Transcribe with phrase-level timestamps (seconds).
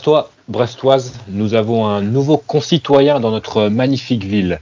[0.00, 4.58] Brestois, Brestoise, nous avons un nouveau concitoyen dans notre magnifique ville.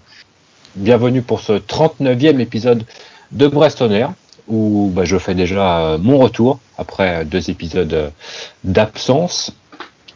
[0.74, 2.82] Bienvenue pour ce 39e épisode
[3.30, 4.08] de Brestonner,
[4.48, 8.10] où bah, je fais déjà euh, mon retour après deux épisodes euh,
[8.64, 9.52] d'absence.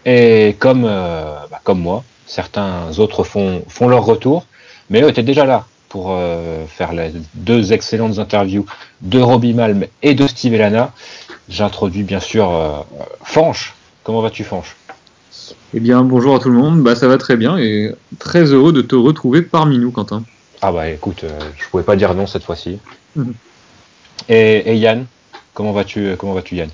[0.07, 4.47] Et comme, euh, bah, comme moi, certains autres font, font leur retour,
[4.91, 6.19] mais eux étaient déjà là pour
[6.69, 8.65] faire les deux excellentes interviews
[9.03, 10.91] de Robbie Malm et de Steve Elana.
[11.49, 12.87] J'introduis bien sûr
[13.23, 13.75] Fanche.
[14.03, 14.75] Comment vas-tu Fanche?
[15.75, 16.83] Eh bien, bonjour à tout le monde.
[16.83, 20.23] Bah, ça va très bien et très heureux de te retrouver parmi nous, Quentin.
[20.61, 22.79] Ah bah écoute, euh, je pouvais pas dire non cette fois-ci.
[23.17, 23.35] Mhm.
[24.29, 25.07] et, Yann,
[25.55, 26.71] comment vas-tu Comment vas-tu Yann?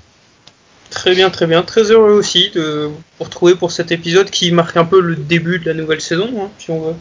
[0.89, 1.63] Très bien, très bien.
[1.63, 5.59] Très heureux aussi de vous retrouver pour cet épisode qui marque un peu le début
[5.59, 6.95] de la nouvelle saison, hein, si on veut.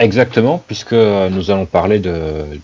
[0.00, 2.12] Exactement, puisque nous allons parler de,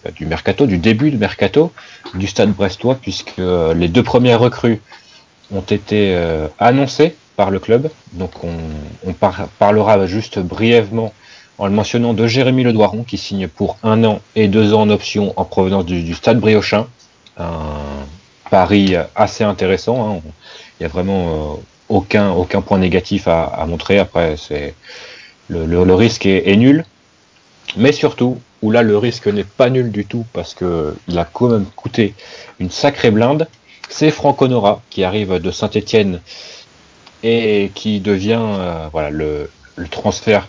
[0.05, 1.73] bah, du mercato, du début du mercato
[2.15, 3.41] du Stade Brestois, puisque
[3.75, 4.81] les deux premières recrues
[5.53, 7.91] ont été euh, annoncées par le club.
[8.13, 9.13] Donc on,
[9.59, 11.13] parlera juste brièvement
[11.59, 14.91] en le mentionnant de Jérémy Ledoiron qui signe pour un an et deux ans en
[14.91, 16.87] option en provenance du, Stade Briochin.
[17.39, 17.61] Un
[18.51, 20.17] pari assez intéressant.
[20.17, 20.21] Hein.
[20.79, 23.99] Il n'y a vraiment euh, aucun, aucun point négatif à, montrer.
[23.99, 24.75] Après, c'est
[25.49, 26.85] le, risque est, nul.
[27.77, 31.49] Mais surtout, où là le risque n'est pas nul du tout parce qu'il a quand
[31.49, 32.15] même coûté
[32.61, 33.49] une sacrée blinde,
[33.89, 36.21] c'est Franco Nora qui arrive de Saint-Etienne
[37.25, 39.51] et qui devient euh, voilà, le,
[39.91, 40.49] transfert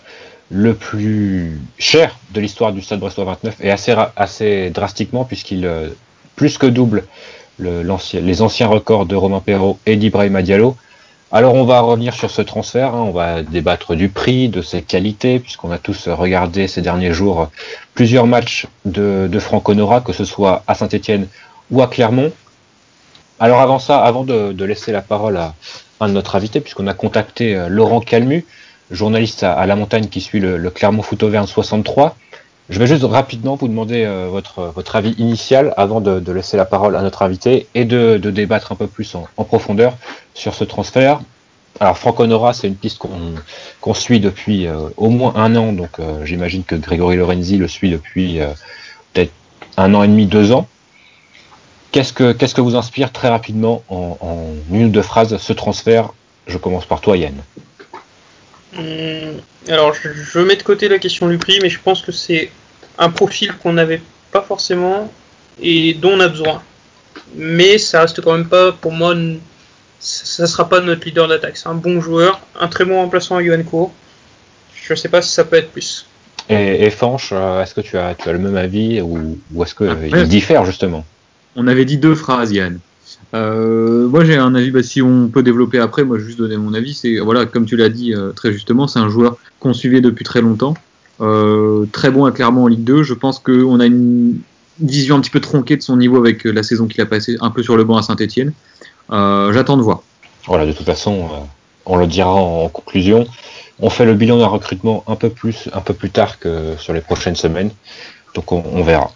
[0.50, 5.88] le plus cher de l'histoire du Stade Brestois 29 et assez, drastiquement puisqu'il euh,
[6.36, 7.04] plus que double
[7.58, 7.82] le,
[8.12, 10.76] les anciens records de Romain Perrault et d'Ibrahim Diallo.
[11.32, 13.02] Alors on va revenir sur ce transfert, hein.
[13.08, 17.50] on va débattre du prix, de ses qualités, puisqu'on a tous regardé ces derniers jours
[17.94, 21.26] plusieurs matchs de, de Franck Honora, que ce soit à Saint-Etienne
[21.70, 22.30] ou à Clermont.
[23.40, 25.54] Alors avant ça, avant de laisser la parole à,
[26.00, 28.44] un de notre invité, puisqu'on a contacté euh, Laurent Calmu,
[28.90, 32.16] journaliste à, La Montagne qui suit le, Clermont Foot Auvergne 63.
[32.68, 36.64] Je vais juste rapidement vous demander euh, votre, votre avis initial avant de, laisser la
[36.64, 39.96] parole à notre invité et de, débattre un peu plus en, profondeur
[40.34, 41.20] sur ce transfert.
[41.78, 42.98] Alors Franck Nora, c'est une piste
[43.80, 47.90] qu'on suit depuis euh, au moins un an, donc j'imagine que Grégory Lorenzi le suit
[47.90, 48.38] depuis
[49.12, 49.32] peut-être
[49.76, 50.66] un an et demi, deux ans.
[51.96, 54.18] Qu'est-ce que, qu'est-ce que vous inspire très rapidement en,
[54.70, 56.10] une ou deux phrases ce transfert?
[56.46, 57.32] Je commence par toi, Yann.
[58.76, 62.50] Hum, alors, je, mets de côté la question du prix, mais je pense que c'est
[62.98, 65.10] un profil qu'on n'avait pas forcément
[65.58, 66.60] et dont on a besoin.
[67.34, 69.14] Mais ça reste quand même pas, pour moi,
[69.98, 71.56] ça ne sera pas notre leader d'attaque.
[71.56, 73.90] C'est un bon joueur, un très bon remplaçant à Johan Cour.
[74.74, 76.06] Je ne sais pas si ça peut être plus.
[76.50, 79.64] Et, et Fanch, euh, est-ce que tu as, tu as le même avis ou, ou
[79.64, 81.02] est-ce qu'il diffère justement?
[81.56, 82.78] On avait dit deux phrases, Yann.
[83.34, 84.70] Euh, moi, j'ai un avis.
[84.70, 86.94] Bah, si on peut développer après, moi, je vais juste donner mon avis.
[86.94, 90.24] C'est voilà, comme tu l'as dit euh, très justement, c'est un joueur qu'on suivait depuis
[90.24, 90.74] très longtemps,
[91.20, 93.02] euh, très bon à clairement en Ligue 2.
[93.02, 94.38] Je pense qu'on a une
[94.80, 97.50] vision un petit peu tronquée de son niveau avec la saison qu'il a passé un
[97.50, 98.52] peu sur le banc à Saint-Etienne.
[99.10, 100.02] J'attends de voir.
[100.46, 101.28] Voilà, de toute façon,
[101.86, 103.26] on le dira en conclusion.
[103.80, 106.92] On fait le bilan d'un recrutement un peu plus, un peu plus tard que sur
[106.92, 107.70] les prochaines semaines.
[108.34, 109.10] Donc on verra.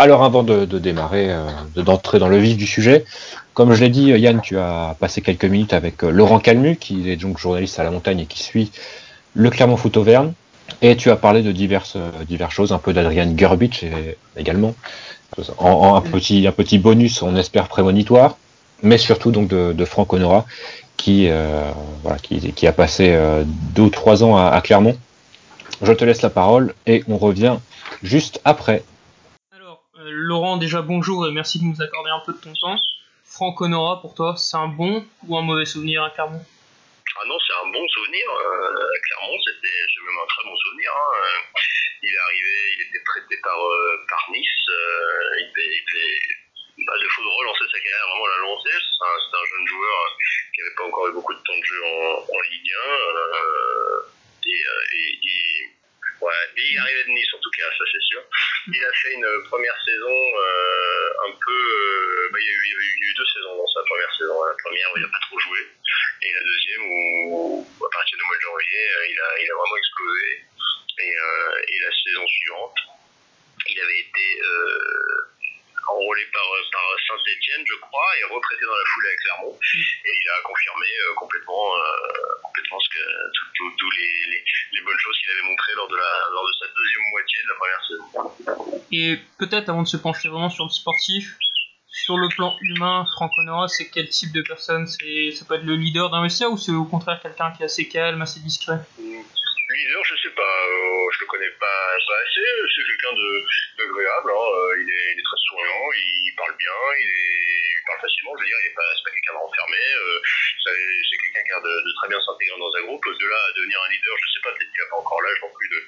[0.00, 3.04] Alors avant de, démarrer, euh, d'entrer dans le vif du sujet,
[3.52, 7.10] comme je l'ai dit, Yann, tu as passé quelques minutes avec euh, Laurent Calmu, qui
[7.10, 8.70] est donc journaliste à la montagne et qui suit
[9.34, 10.34] le Clermont Foot Auvergne,
[10.82, 13.84] et tu as parlé de diverses, euh, diverses choses, un peu d'Adrian Gerbich
[14.36, 14.76] également,
[15.58, 18.38] en, un, petit, bonus, on espère prémonitoire,
[18.84, 20.46] mais surtout donc de, Franck Honora,
[20.96, 23.18] qui, a passé
[23.74, 24.96] deux ou trois ans à Clermont.
[25.82, 27.56] Je te laisse la parole et on revient
[28.02, 28.82] juste après.
[30.10, 32.76] Laurent, déjà bonjour et merci de nous accorder un peu de ton temps.
[33.24, 36.40] Franck Honora, pour toi, c'est un bon ou un mauvais souvenir à Clermont?
[36.40, 38.24] Ah non, c'est un bon souvenir.
[38.30, 40.90] Euh, Clermont, c'était même un très bon souvenir.
[40.96, 41.10] Hein.
[41.12, 41.60] Euh,
[42.02, 44.48] il est arrivé, il était prêté par, euh, par Nice.
[44.68, 45.84] il était,
[46.78, 48.72] à défaut de relancer sa carrière, vraiment la lancer.
[48.72, 50.16] C'est un, un, jeune joueur
[50.54, 54.48] qui n'avait pas encore eu beaucoup de temps de jeu en, Ligue 1.
[54.48, 55.77] et
[56.20, 58.22] Ouais, il est arrivé de Nice en tout cas, ça c'est sûr.
[58.66, 61.60] Il a fait une première saison euh, un peu.
[61.62, 64.44] Euh, bah, il, y a eu, a eu, deux saisons dans sa première saison.
[64.44, 65.60] La première où il n'a pas trop joué,
[66.22, 69.54] et la deuxième où, à partir du mois de janvier, euh, il a, il a
[69.54, 70.44] vraiment explosé.
[70.98, 72.78] Et, et la saison suivante,
[73.70, 74.42] il avait été
[75.88, 76.42] enrôlé par,
[76.72, 79.58] par Saint-Etienne, je crois, et retraité dans la foulée avec Clermont.
[80.04, 82.27] Et il a confirmé euh, complètement, euh,
[82.58, 86.46] complètement ce que, toutes les, les, bonnes choses qu'il avait montrées lors de, la, lors
[86.46, 88.84] de sa deuxième moitié de la première saison.
[88.92, 91.36] Et peut-être avant de se pencher vraiment sur le sportif,
[91.90, 94.86] sur le plan humain, Franck Honora, c'est quel type de personne?
[94.86, 97.66] C'est ça peut être le leader d'un vestiaire ou c'est au contraire quelqu'un qui est
[97.66, 98.78] assez calme, assez discret?
[98.98, 102.48] Leader, je sais pas, euh, je le connais pas, pas assez.
[102.74, 103.44] C'est quelqu'un de
[103.78, 104.30] d'agréable.
[104.30, 108.00] Hein, euh, il, est, il est très souriant, il parle bien, il, est, il parle
[108.00, 108.32] facilement.
[108.36, 109.78] Je veux dire, il est pas, pas quelqu'un de renfermé.
[109.78, 110.20] Euh,
[110.68, 113.04] c'est quelqu'un qui a de, de très bien s'intégrer dans un groupe.
[113.08, 115.40] De là à devenir un leader, je sais pas, peut-être qu'il a pas encore l'âge
[115.42, 115.80] non plus de,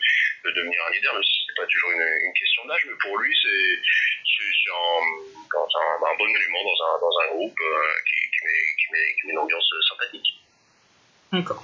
[0.44, 2.84] de devenir un leader, même si c'est pas toujours une, une question d'âge.
[2.86, 3.76] Mais pour lui, c'est
[4.70, 5.04] un,
[5.52, 9.06] un, un bon élément dans un dans un groupe euh, qui, qui met qui met
[9.20, 10.28] qui met une ambiance sympathique.
[11.32, 11.62] D'accord.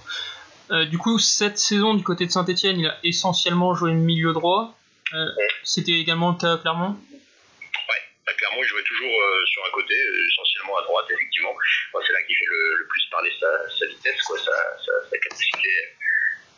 [0.71, 4.77] Euh, du coup, cette saison du côté de Saint-Etienne, il a essentiellement joué milieu droit.
[5.15, 5.27] Euh,
[5.63, 6.99] C'était également le cas à Clermont?
[7.13, 11.55] Ouais, bah, clairement, il jouait toujours euh, sur un côté, euh, essentiellement à droite, effectivement.
[12.07, 13.47] C'est là qu'il fait le, le, plus parler sa,
[13.79, 14.53] sa vitesse, quoi, sa,
[14.85, 15.69] sa, sa capacité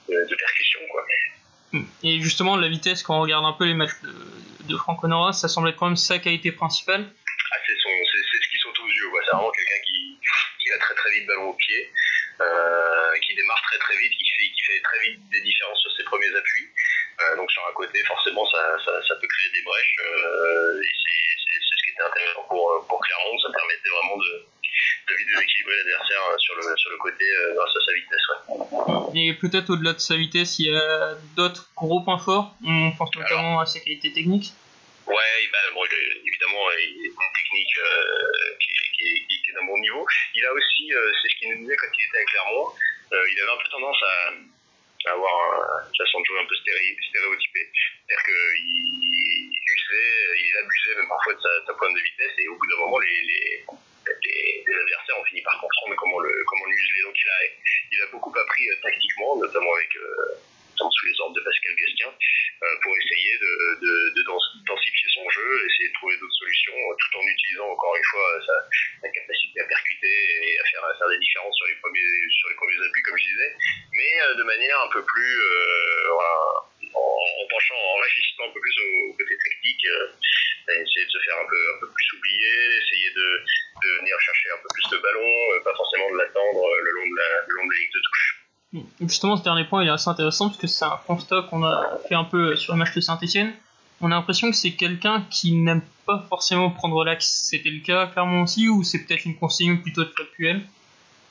[0.09, 1.05] de, de, percussion, quoi.
[2.03, 4.13] Et justement, la vitesse, quand on regarde un peu les matchs de,
[4.69, 7.05] de Franck Honora, ça semble être quand même sa qualité principale.
[7.07, 9.21] Ah, c'est ce qui saute aux yeux, quoi.
[9.25, 10.19] C'est vraiment quelqu'un qui,
[10.63, 11.93] qui a très très vite ballon au pied,
[12.41, 15.93] euh, qui démarre très très vite, qui fait, qui fait très vite des différences sur
[15.97, 16.69] ses premiers appuis.
[17.21, 19.97] Euh, donc sur un côté, forcément, ça, ça, ça peut créer des brèches.
[20.01, 20.95] Euh, et
[21.99, 23.39] était intéressant pour, pour Clermont.
[23.39, 24.47] Ça permettait vraiment de,
[25.09, 28.27] de vite déséquilibrer l'adversaire sur le, sur le côté euh, grâce à sa vitesse.
[28.39, 29.21] Ouais.
[29.21, 32.55] Et peut-être au-delà de sa vitesse, il y a d'autres gros points forts?
[32.65, 34.53] On pense notamment à ses qualités techniques.
[35.07, 39.65] Ouais, ben, bon, évidemment, il a une technique euh, qui, qui, qui, qui, est d'un
[39.65, 40.07] bon niveau.
[40.35, 42.69] Il a aussi, euh, c'est ce qu'il nous disait quand il était à Clermont,
[43.13, 46.57] euh, il avait un peu tendance à, à avoir une façon de jouer un peu
[46.57, 47.73] stéréotypée.
[47.73, 49.08] C'est-à-dire qu'il
[49.91, 52.81] il usait, il abusait même parfois de sa, pointe de vitesse et au bout d'un
[52.85, 53.65] moment, les,
[54.69, 57.03] adversaires ont fini par comprendre comment le, comment l'user.
[57.05, 59.91] Donc il a, beaucoup appris tactiquement, notamment avec
[60.87, 63.53] sous les ordres de Pascal Gastien, euh, pour essayer de,
[63.83, 68.05] de, de, densifier son jeu, essayer de trouver d'autres solutions, tout en utilisant encore une
[68.05, 72.57] fois sa, capacité à percuter et à faire, des différences sur les premiers, sur les
[72.57, 73.53] premiers appuis, comme je disais,
[73.93, 76.68] mais euh, de manière un peu plus, euh,
[77.39, 79.87] en, en, penchant, en réfléchissant un peu plus au, côté technique,
[80.69, 83.29] essayer de se faire un peu, un peu plus oublier, essayer de,
[83.83, 87.17] de venir chercher un peu plus de ballon, pas forcément de l'attendre le long de
[87.17, 88.29] la, le long de la ligne de touche.
[89.01, 91.99] Justement, ce dernier point il est assez intéressant parce que c'est un constat qu'on a
[92.09, 93.55] fait un peu sur le match de Saint-Etienne.
[94.01, 97.49] On a l'impression que c'est quelqu'un qui n'aime pas forcément prendre l'axe.
[97.51, 100.63] C'était le cas clairement aussi ou c'est peut-être une consigne plutôt de Claude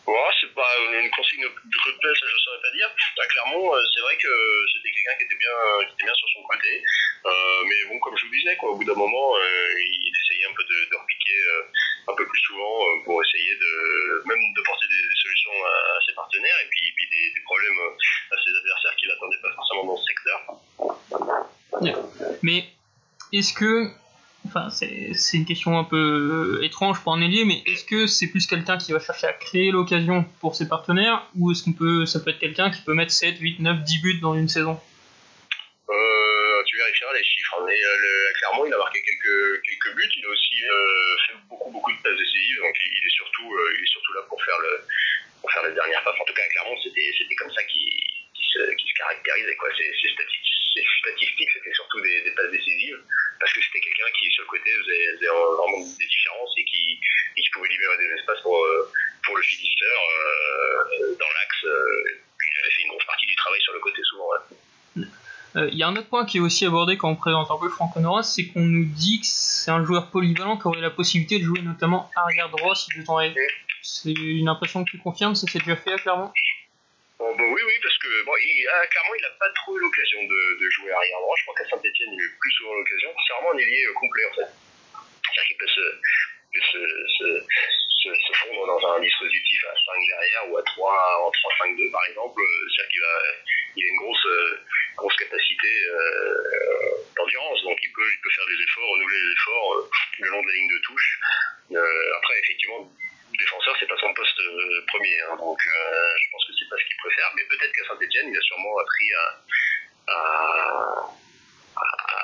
[0.08, 2.90] Ouais, c'est pas une consigne de Claude Puel, ça je saurais pas dire.
[3.16, 4.34] Bah, clairement, c'est vrai que
[4.74, 5.56] c'était quelqu'un qui était bien,
[5.86, 6.82] qui était bien sur son côté.
[7.26, 10.50] Euh, mais bon, comme je vous disais, quoi, au bout d'un moment, euh, il essayait
[10.50, 14.42] un peu de, de repiquer euh, un peu plus souvent euh, pour essayer de même
[14.56, 17.80] de porter des, solutions à, ses partenaires et puis, des, problèmes
[18.32, 20.38] à ses adversaires qu'il n'attendaient pas forcément dans ce secteur.
[22.44, 22.66] Mais
[23.32, 23.88] est-ce que
[24.48, 28.48] enfin c'est une question un peu étrange pour un ailier, mais est-ce que c'est plus
[28.48, 32.20] quelqu'un qui va chercher à créer l'occasion pour ses partenaires, ou est-ce qu'on peut, ça
[32.20, 34.80] peut être quelqu'un qui peut mettre 7, 8, 9, 10 buts dans une saison?
[35.90, 40.26] Euh, Tu vérifieras les chiffres, mais euh, le, clairement il a marqué quelques, buts, il
[40.26, 43.84] a aussi euh, fait beaucoup beaucoup de passes décisives, donc il, est surtout euh, il
[43.84, 44.82] est surtout là pour faire le
[45.42, 46.20] pour faire les dernières passes.
[46.20, 47.88] En tout cas, clairement c'était comme ça qu'il
[48.36, 49.70] qui se, qui se caractérisait quoi.
[49.76, 50.57] C'est statistiques,
[51.00, 53.00] statistiques c'était surtout des, des passes décisives
[53.40, 57.00] parce que c'était quelqu'un qui sur le côté faisait, faisait, vraiment des différences et qui,
[57.38, 58.58] et qui pouvait libérer des espaces pour,
[59.28, 61.64] pour le finisseur euh, dans l'axe.
[61.66, 64.26] Euh, il avait fait une grosse partie du travail sur le côté souvent.
[64.96, 65.08] Il ouais.
[65.58, 67.70] euh, y a un autre point qui est aussi abordé quand on présente un peu
[67.70, 71.40] Franck Honora, c'est qu'on nous dit que c'est un joueur polyvalent qui aurait la possibilité
[71.40, 73.36] de jouer notamment arrière droit si besoin est.
[73.82, 76.32] C'est une impression que tu confirmes, ça s'est déjà fait à Clermont
[77.18, 79.82] Bon, bah oui, oui, parce que bon, il, ah, clairement, il n'a pas trop eu
[79.82, 81.36] l'occasion de, jouer arrière droit.
[81.38, 83.10] Je crois qu'à Saint-Etienne, il a eu plus souvent l'occasion.
[83.26, 84.50] C'est vraiment un ailier complet, en fait.
[84.54, 85.86] C'est-à-dire qu'il peut se,
[86.62, 86.82] se,
[87.18, 92.06] se, se, fondre dans un dispositif à 5 derrière ou à 3, en 3-5-2, par
[92.06, 92.42] exemple.
[92.70, 93.18] C'est-à-dire qu'il a,
[93.78, 94.28] il a une grosse,
[94.98, 97.64] grosse capacité euh, d'endurance.
[97.64, 100.48] Donc, il peut, il peut faire des efforts, renouveler les efforts euh, le long de
[100.48, 101.20] la ligne de touche.
[101.72, 102.92] Euh, après, effectivement,
[103.36, 105.72] défenseur, c'est pas son poste euh, premier, hein, donc euh,
[106.22, 107.32] je pense que c'est pas ce qu'il préfère.
[107.36, 109.44] Mais peut-être qu'à Saint-Etienne, il a sûrement appris à,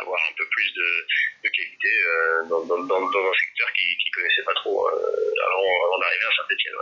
[0.01, 4.87] avoir un peu plus de, qualité euh, dans, un secteur qu'il qui connaissait pas trop
[4.87, 6.77] avant, avant d'arriver à Saint-Etienne.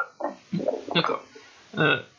[0.96, 1.24] D'accord.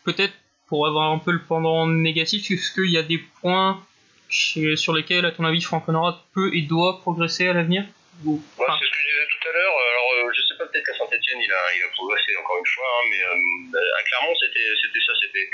[0.04, 0.34] peut-être
[0.68, 3.82] pour avoir un peu le pendant négatif, est-ce qu'il y a des points
[4.28, 5.86] sur lesquels, à ton avis, Franck
[6.34, 7.84] peut et doit progresser à l'avenir?
[8.22, 9.74] Ouais, c'est ce que je disais tout à l'heure.
[9.74, 12.70] Alors, euh, je sais pas, peut-être qu'à Saint-Etienne, il a, il a progressé encore une
[12.70, 15.12] fois, hein, mais euh, à Clermont, c'était, c'était ça.
[15.22, 15.46] C'était,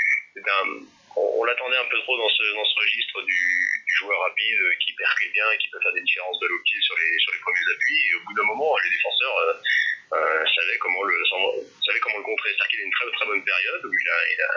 [1.17, 3.41] on, on l'attendait un peu trop dans ce, dans ce registre du,
[3.85, 6.95] du joueur rapide qui percute bien et qui peut faire des différences de low sur
[6.95, 8.01] les, sur les premiers appuis.
[8.11, 9.53] Et au bout d'un moment, les défenseurs euh,
[10.13, 12.49] euh, savaient comment le savaient comment le contrer.
[12.53, 14.51] C'est-à-dire qu'il a une très très bonne période où il a, il a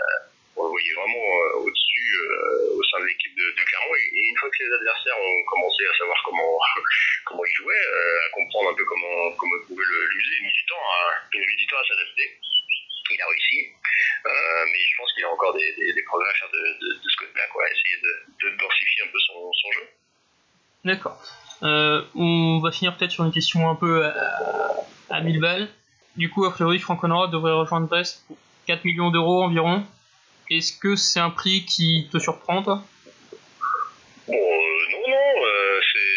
[0.56, 3.94] on le voyait vraiment euh, au-dessus euh, au sein de l'équipe de, de, Clermont.
[3.96, 6.58] Et, une fois que les adversaires ont commencé à savoir comment
[7.24, 10.46] comment ils jouaient, euh, à comprendre un peu comment comment ils pouvaient l'user, il a
[10.46, 11.00] mis du temps à
[11.32, 12.28] il du temps à s'adapter.
[13.10, 13.68] Il a réussi,
[14.24, 17.16] mais je pense qu'il a encore des, des, progrès à faire de, de, de ce
[17.18, 19.88] côté-là, quoi, essayer de, de densifier un peu son, jeu.
[20.84, 21.20] D'accord.
[22.14, 25.68] On va finir peut-être sur une question un peu à, à 1000 balles.
[26.16, 29.84] Du coup, a priori, Franck Honora devrait rejoindre Brest pour 4 millions d'euros environ.
[30.52, 32.84] Est-ce que c'est un prix qui te surprend, toi?
[34.28, 36.12] Bon, euh, non, non, euh, c'est.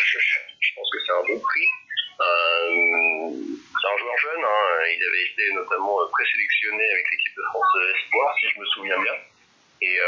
[0.00, 1.68] Je, je, pense que c'est un bon prix.
[2.16, 3.28] Euh,
[3.76, 4.64] c'est un joueur jeune, hein.
[4.88, 9.16] il avait été notamment présélectionné avec l'équipe de France Espoir, si je me souviens bien.
[9.82, 9.98] Et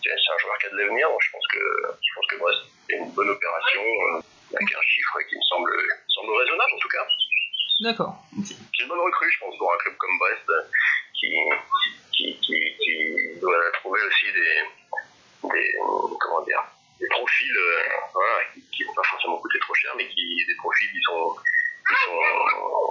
[0.00, 1.60] c'est un joueur qui a de l'avenir, donc je pense que
[2.00, 3.82] je pense que Brest c'est une bonne opération
[4.48, 5.72] avec un chiffre qui me semble,
[6.08, 7.04] semble raisonnable en tout cas.
[7.80, 8.16] D'accord.
[8.38, 8.54] Okay.
[8.54, 10.48] C'est une bonne recrue, je pense, pour un club comme Brest
[12.12, 15.76] qui, qui, qui, qui doit trouver aussi des, des
[16.20, 16.62] comment dire
[17.00, 20.56] des profils euh, voilà, qui ne vont pas forcément coûter trop cher, mais qui des
[20.56, 21.36] profils qui sont
[21.88, 22.20] qui sont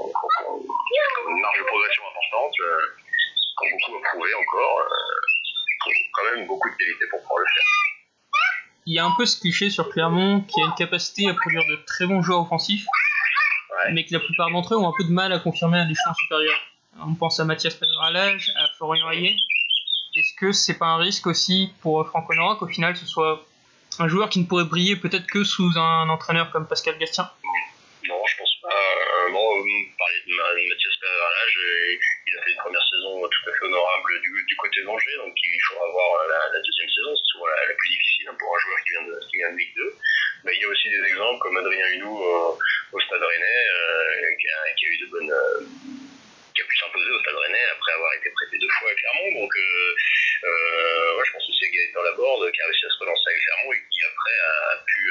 [0.03, 2.95] qui ont une marge de progression importante, euh,
[3.57, 4.79] qui ont beaucoup à prouver encore.
[4.81, 5.23] Euh,
[6.13, 7.63] quand même beaucoup de qualité pour pouvoir le faire.
[8.85, 11.63] Il y a un peu ce cliché sur Clermont qui a une capacité à produire
[11.69, 13.93] de très bons joueurs offensifs, ouais.
[13.93, 16.13] mais que la plupart d'entre eux ont un peu de mal à confirmer à l'échelon
[16.13, 16.55] supérieur.
[16.99, 19.35] On pense à Mathias Pedralage, à Florian Hayet.
[20.15, 23.43] Est-ce que c'est pas un risque aussi pour Franck Honora qu'au final ce soit
[23.99, 27.29] un joueur qui ne pourrait briller peut-être que sous un entraîneur comme Pascal Gastien
[28.07, 28.69] Non, je pense pas.
[28.69, 30.33] Euh, bon, vous parlez de
[30.69, 31.57] Mathias Pedralage,
[32.27, 35.59] il a fait une première saison tout à fait honorable du, côté d'Angers, donc il
[35.67, 38.89] faudra voir la, deuxième saison, c'est souvent la, plus difficile hein, pour un joueur qui
[38.91, 39.95] vient de, qui vient de Ligue 2.
[40.45, 42.57] Mais il y a aussi des exemples comme Adrien Hunou euh,
[42.93, 45.33] au Stade Rennais, euh, qui, a, eu de bonnes.
[46.53, 48.95] Euh, qui a pu s'imposer au Stade Rennais après avoir été prêté deux fois à
[48.95, 49.41] Clermont.
[49.41, 53.25] Donc, euh, ouais, je pense aussi à Gaëtan Laborde qui a réussi à se relancer
[53.25, 55.01] avec Clermont et qui après a, pu,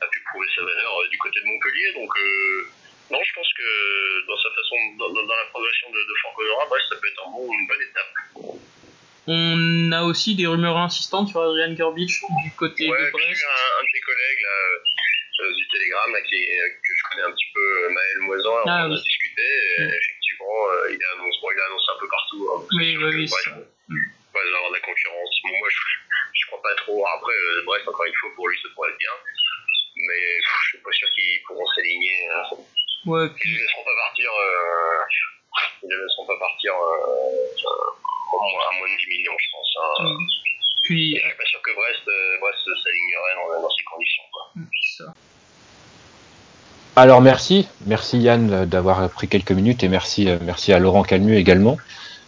[0.00, 1.92] a pu prouver sa valeur du côté de Montpellier.
[1.92, 2.12] Donc,
[3.10, 3.68] non, je pense que
[4.26, 6.14] dans sa façon, dans, dans la progression de, de
[6.68, 8.12] bref, ça peut être un bon, une bonne étape.
[9.28, 13.38] On a aussi des rumeurs insistantes sur Adrian Gerbich du côté ouais, de Brest.
[13.38, 14.56] J'ai un, un, de tes collègues là,
[15.44, 16.46] euh, du Telegram là, qui
[16.82, 18.98] que je connais un petit peu, Maël Moisan, ah, on oui.
[18.98, 19.42] a discuté.
[19.78, 20.21] Et oui.
[20.42, 22.42] Euh, il, a annoncé, bon, il annoncé un peu partout.
[22.50, 23.26] Hein, oui, oui, oui.
[23.30, 23.48] Bref,
[24.32, 25.34] va y avoir de la concurrence.
[25.44, 25.80] Bon, moi, je,
[26.32, 27.06] je crois pas trop.
[27.06, 29.16] Après, euh, Brest, encore une fois, pour lui, ça pourrait être bien.
[29.96, 32.28] Mais pff, je suis pas sûr qu'ils pourront s'aligner.
[32.30, 32.44] Hein.
[33.06, 33.50] Ouais, puis...
[33.50, 34.30] Ils ne laisseront pas partir.
[34.32, 35.04] Euh,
[35.82, 37.52] ils ne laisseront pas partir euh,
[38.32, 39.76] à moins de 10 millions, je pense.
[39.76, 40.04] Hein.
[40.04, 40.26] Mmh.
[40.82, 44.22] Puis, je suis pas sûr que Brest, euh, Brest s'alignerait dans, dans, ces conditions.
[44.32, 44.52] Quoi.
[44.96, 45.04] Ça.
[46.94, 51.78] Alors merci, merci Yann d'avoir pris quelques minutes et merci, merci à Laurent Calmu également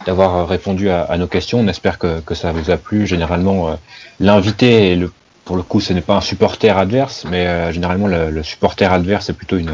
[0.05, 1.59] d'avoir répondu à, nos questions.
[1.59, 3.07] On espère que, que, ça vous a plu.
[3.07, 3.75] Généralement, euh,
[4.19, 5.11] l'invité, le,
[5.45, 9.29] pour le coup, ce n'est pas un supporter adverse, mais euh, généralement le, supporter adverse
[9.29, 9.73] est plutôt une,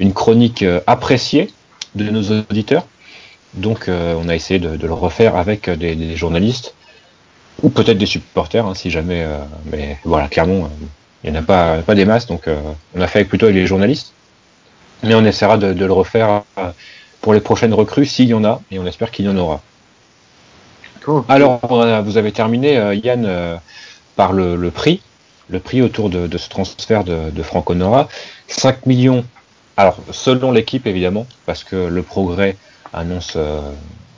[0.00, 1.50] une chronique euh, appréciée
[1.94, 2.86] de nos auditeurs.
[3.54, 6.74] Donc euh, on a essayé de, de, le refaire avec des, des journalistes
[7.62, 9.22] ou peut-être des supporters, hein, si jamais.
[9.22, 9.38] euh,
[9.70, 10.68] mais voilà, clairement,
[11.22, 12.48] il n'y en a pas, pas des masses, donc
[12.94, 14.13] on a fait plutôt avec les journalistes.
[15.02, 16.70] Mais on essaiera de, de le refaire euh,
[17.20, 19.60] pour les prochaines recrues s'il y en a, et on espère qu'il y en aura.
[21.04, 21.22] Cool.
[21.28, 21.60] Alors,
[22.04, 23.56] vous avez terminé, euh, Yann, euh,
[24.16, 25.02] par le, le, prix,
[25.48, 28.08] le prix autour de, de ce transfert de, de Franck Honora.
[28.48, 29.24] 5 millions,
[29.76, 32.56] alors selon l'équipe évidemment, parce que le progrès
[32.92, 33.60] annonce euh,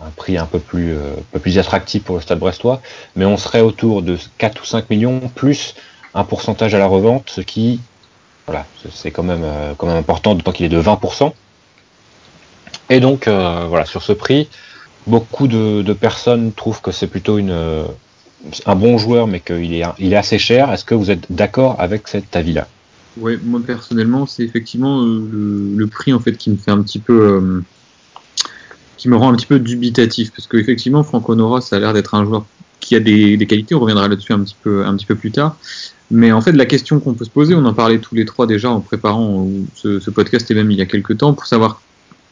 [0.05, 2.81] un prix un peu plus, euh, un peu plus attractif pour le stade brestois,
[3.15, 5.75] mais on serait autour de 4 ou 5 millions plus
[6.15, 7.81] un pourcentage à la revente, ce qui,
[8.47, 11.35] voilà, c'est quand même, euh, quand même important, d'autant qu'il est de 20%.
[12.91, 14.49] Et donc, euh, voilà, sur ce prix,
[15.07, 17.87] beaucoup de, personnes trouvent que c'est plutôt une,
[18.67, 20.73] un bon joueur, mais qu'il est, assez cher.
[20.73, 22.69] Est-ce que vous êtes d'accord avec cet avis-là?
[23.19, 26.99] Ouais, moi personnellement, c'est effectivement euh, le, prix en fait qui me fait un petit
[26.99, 27.65] peu, euh,
[28.99, 32.15] qui me rend un petit peu dubitatif, parce qu'effectivement, Franck Honora, ça a l'air d'être
[32.15, 32.45] un joueur
[32.87, 33.75] qui a des, qualités.
[33.75, 35.57] On reviendra là-dessus un petit peu, un petit peu plus tard.
[36.11, 38.47] Mais en fait, la question qu'on peut se poser, on en parlait tous les trois
[38.47, 41.81] déjà en préparant ce, ce podcast et même il y a quelques temps, pour savoir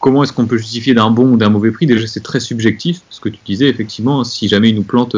[0.04, 1.86] comment est-ce qu'on peut justifier d'un bon ou d'un mauvais prix?
[1.86, 5.16] Déjà, c'est très subjectif, ce que tu disais, effectivement, si jamais il nous plante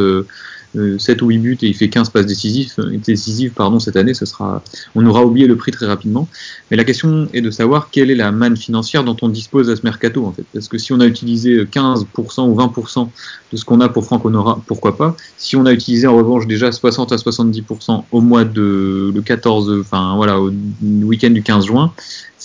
[0.98, 2.72] 7 ou 8 buts et il fait 15 passes décisives,
[3.04, 4.62] décisives pardon, cette année, ce sera,
[4.94, 6.28] on aura oublié le prix très rapidement.
[6.70, 9.74] Mais la question est de savoir quelle est la manne financière dont on dispose à
[9.74, 10.44] ce mercato, en fait.
[10.54, 12.04] Parce que si on a utilisé 15%
[12.48, 13.08] ou 20%
[13.50, 15.16] de ce qu'on a pour Franck Honora, pourquoi pas?
[15.36, 19.80] Si on a utilisé en revanche déjà 60 à 70% au mois de le 14,
[19.80, 20.52] enfin voilà, au
[20.82, 21.92] week-end du 15 juin,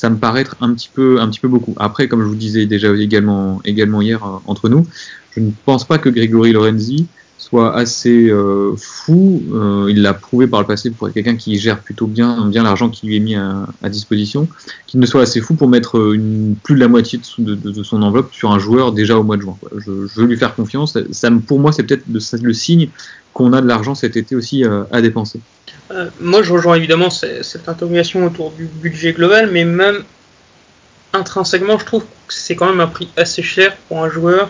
[0.02, 1.76] ça me paraît être un petit peu, un petit peu beaucoup.
[1.78, 4.88] Après, comme je vous disais déjà également, également hier euh, entre nous,
[5.30, 7.06] je ne pense pas que Grégory Lorenzi
[7.38, 9.44] soit assez euh, fou.
[9.54, 12.64] Euh, il l'a prouvé par le passé pour être quelqu'un qui gère plutôt bien, bien
[12.64, 14.48] l'argent qui lui est mis à, disposition,
[14.88, 16.00] qu'il ne soit assez fou pour mettre
[16.64, 19.58] plus de la moitié de, son enveloppe sur un joueur déjà au mois de juin.
[19.86, 20.98] Je, veux lui faire confiance.
[21.46, 22.90] Pour moi, c'est peut-être le, signe
[23.36, 25.42] qu'on a de l'argent cet été aussi à dépenser.
[26.20, 30.04] Moi, je rejoins évidemment cette interrogation autour du budget global, mais même
[31.14, 34.50] intrinsèquement, je trouve que c'est quand même un prix assez cher pour un joueur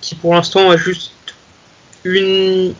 [0.00, 1.12] qui pour l'instant a juste
[2.04, 2.74] une,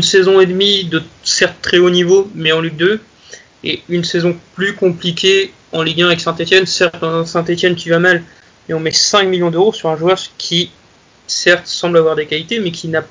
[0.00, 3.00] saison et demie de certes très haut niveau, mais en Ligue 2,
[3.64, 8.22] et une saison plus compliquée en Ligue 1 avec Saint-Etienne, certes Saint-Etienne qui va mal,
[8.68, 10.70] et on met 5 millions d'euros sur un joueur qui
[11.26, 13.04] certes semble avoir des qualités, mais qui n'a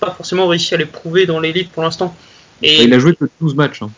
[0.00, 2.14] pas forcément réussi à les prouver dans l'élite pour l'instant.
[2.62, 3.82] Et il a joué que 12 matchs.
[3.82, 3.90] Hein.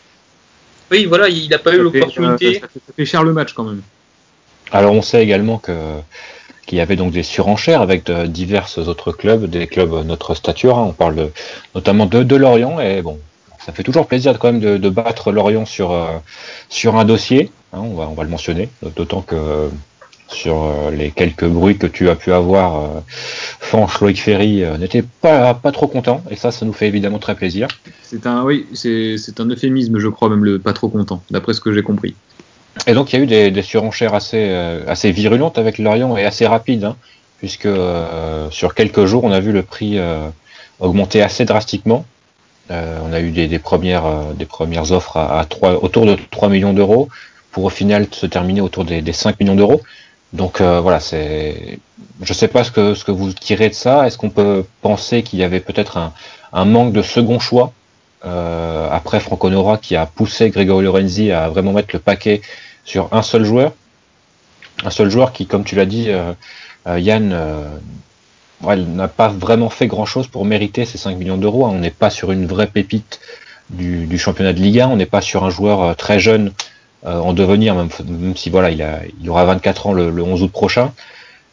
[0.91, 2.57] Oui, voilà, il n'a pas eu l'opportunité.
[2.57, 3.81] Euh, ça, fait cher le match quand même.
[4.71, 5.73] Alors on sait également que
[6.71, 10.77] il y avait donc des surenchères avec de, divers autres clubs, des clubs notre stature.
[10.77, 10.85] Hein.
[10.87, 11.29] on parle
[11.75, 13.19] notamment de, de Lorient et bon,
[13.59, 16.17] ça fait toujours plaisir quand même de, battre Lorient sur euh,
[16.69, 17.51] sur un dossier.
[17.73, 19.69] Hein, on va on va le mentionner, d'autant que
[20.33, 25.03] sur euh, les quelques bruits que tu as pu avoir, euh, Fanch, Loïc Ferry n'était
[25.03, 27.67] pas, pas trop content, et ça, ça nous fait évidemment très plaisir.
[28.03, 31.61] C'est un, oui, c'est un euphémisme, je crois, même le pas trop content, d'après ce
[31.61, 32.15] que j'ai compris.
[32.87, 36.15] Et donc il y a eu des, des surenchères assez, euh, assez virulentes avec Lorient
[36.17, 36.95] et assez rapides, hein,
[37.37, 40.29] puisque euh, sur quelques jours on a vu le prix euh,
[40.79, 42.05] augmenter assez drastiquement.
[42.69, 46.49] on a eu des, des premières, des premières offres à, à 3, autour de 3
[46.49, 47.09] millions d'euros
[47.51, 49.81] pour au final se terminer autour des, des 5 millions d'euros.
[50.33, 51.79] Donc voilà, c'est,
[52.21, 54.05] je sais pas ce que vous tirez de ça.
[54.05, 55.97] Est-ce qu'on peut penser qu'il y avait peut-être
[56.53, 57.73] un, manque de second choix
[58.25, 62.41] euh, après Franco Nora qui a poussé Grégory Lorenzi à vraiment mettre le paquet
[62.85, 63.73] sur un seul joueur?
[64.83, 66.33] Un seul joueur qui, comme tu l'as dit, euh,
[66.87, 67.35] euh, Yann,
[68.63, 71.65] n'a pas vraiment fait grand-chose pour mériter ces 5 millions d'euros.
[71.65, 73.19] On n'est pas sur une vraie pépite
[73.69, 74.89] du, championnat de Ligue 1.
[74.89, 76.51] On n'est pas sur un joueur très jeune
[77.05, 77.89] en devenir, même,
[78.35, 80.93] si voilà, il, aura 24 ans le, 11 août prochain.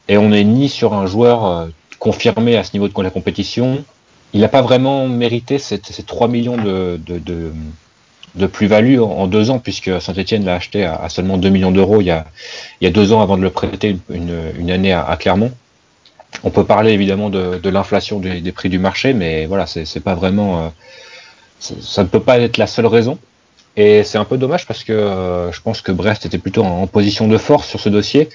[0.08, 3.84] Et on n'est ni sur un joueur confirmé à ce niveau de la compétition,
[4.32, 7.00] il n'a pas vraiment mérité ces, 3 millions de,
[8.34, 12.06] de, plus-value en, deux ans, puisque Saint-Etienne l'a acheté à, seulement 2 millions d'euros il,
[12.06, 12.26] y a,
[12.80, 15.52] il y a deux ans avant de le prêter une, année à, Clermont.
[16.44, 20.66] On peut parler évidemment de, l'inflation des, prix du marché, mais voilà, c'est pas vraiment.
[20.66, 20.68] Euh,
[21.58, 23.18] ça ne peut pas être la seule raison.
[23.76, 26.86] Et c'est un peu dommage parce que euh, je pense que Brest était plutôt en,
[26.86, 28.28] position de force sur ce dossier,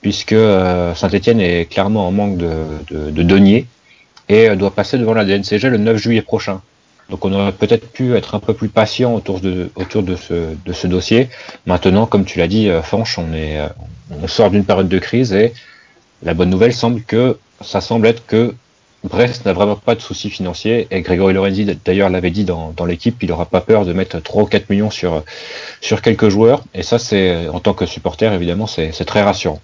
[0.00, 2.50] puisque euh, Saint-Etienne est clairement en manque de,
[2.90, 3.66] de, de deniers
[4.28, 6.60] et doit passer devant la DNCG le 9 juillet prochain.
[7.10, 11.28] Donc on aurait peut-être pu être un peu plus patient autour de, ce, dossier.
[11.66, 13.68] Maintenant, comme tu l'as dit, euh, Fanch, on, euh,
[14.10, 15.54] on sort d'une période de crise et
[16.22, 18.54] la bonne nouvelle semble que ça semble être que
[19.04, 23.22] Brest n'a vraiment pas de soucis financiers et Grégory Lorenzi d'ailleurs l'avait dit dans, l'équipe,
[23.22, 25.22] il n'aura pas peur de mettre 3 ou 4 millions sur,
[25.80, 29.60] sur quelques joueurs et ça c'est en tant que supporter évidemment c'est très rassurant.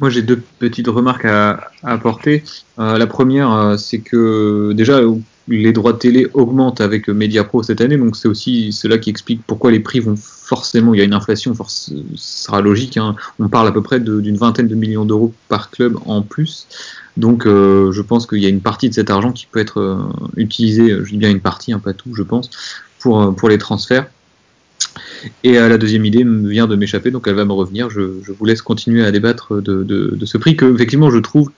[0.00, 2.42] Moi, j'ai deux petites remarques à, apporter.
[2.78, 5.00] Euh, la première, euh, c'est que déjà,
[5.48, 9.42] les droits de télé augmentent avec Mediapro cette année, donc c'est aussi cela qui explique
[9.46, 12.96] pourquoi les prix vont forcément, il y a une inflation, ce sera logique.
[12.96, 13.16] Hein.
[13.38, 16.66] On parle à peu près d'une vingtaine de millions d'euros par club en plus.
[17.16, 20.10] Donc, euh, je pense qu'il y a une partie de cet argent qui peut être
[20.36, 22.50] utilisé, je dis bien une partie, hein, pas tout, je pense,
[22.98, 24.06] pour, pour les transferts.
[25.44, 27.90] Et euh, la deuxième idée vient de m'échapper, donc elle va me revenir.
[27.90, 31.50] Je, vous laisse continuer à débattre de, ce prix que, effectivement, je trouve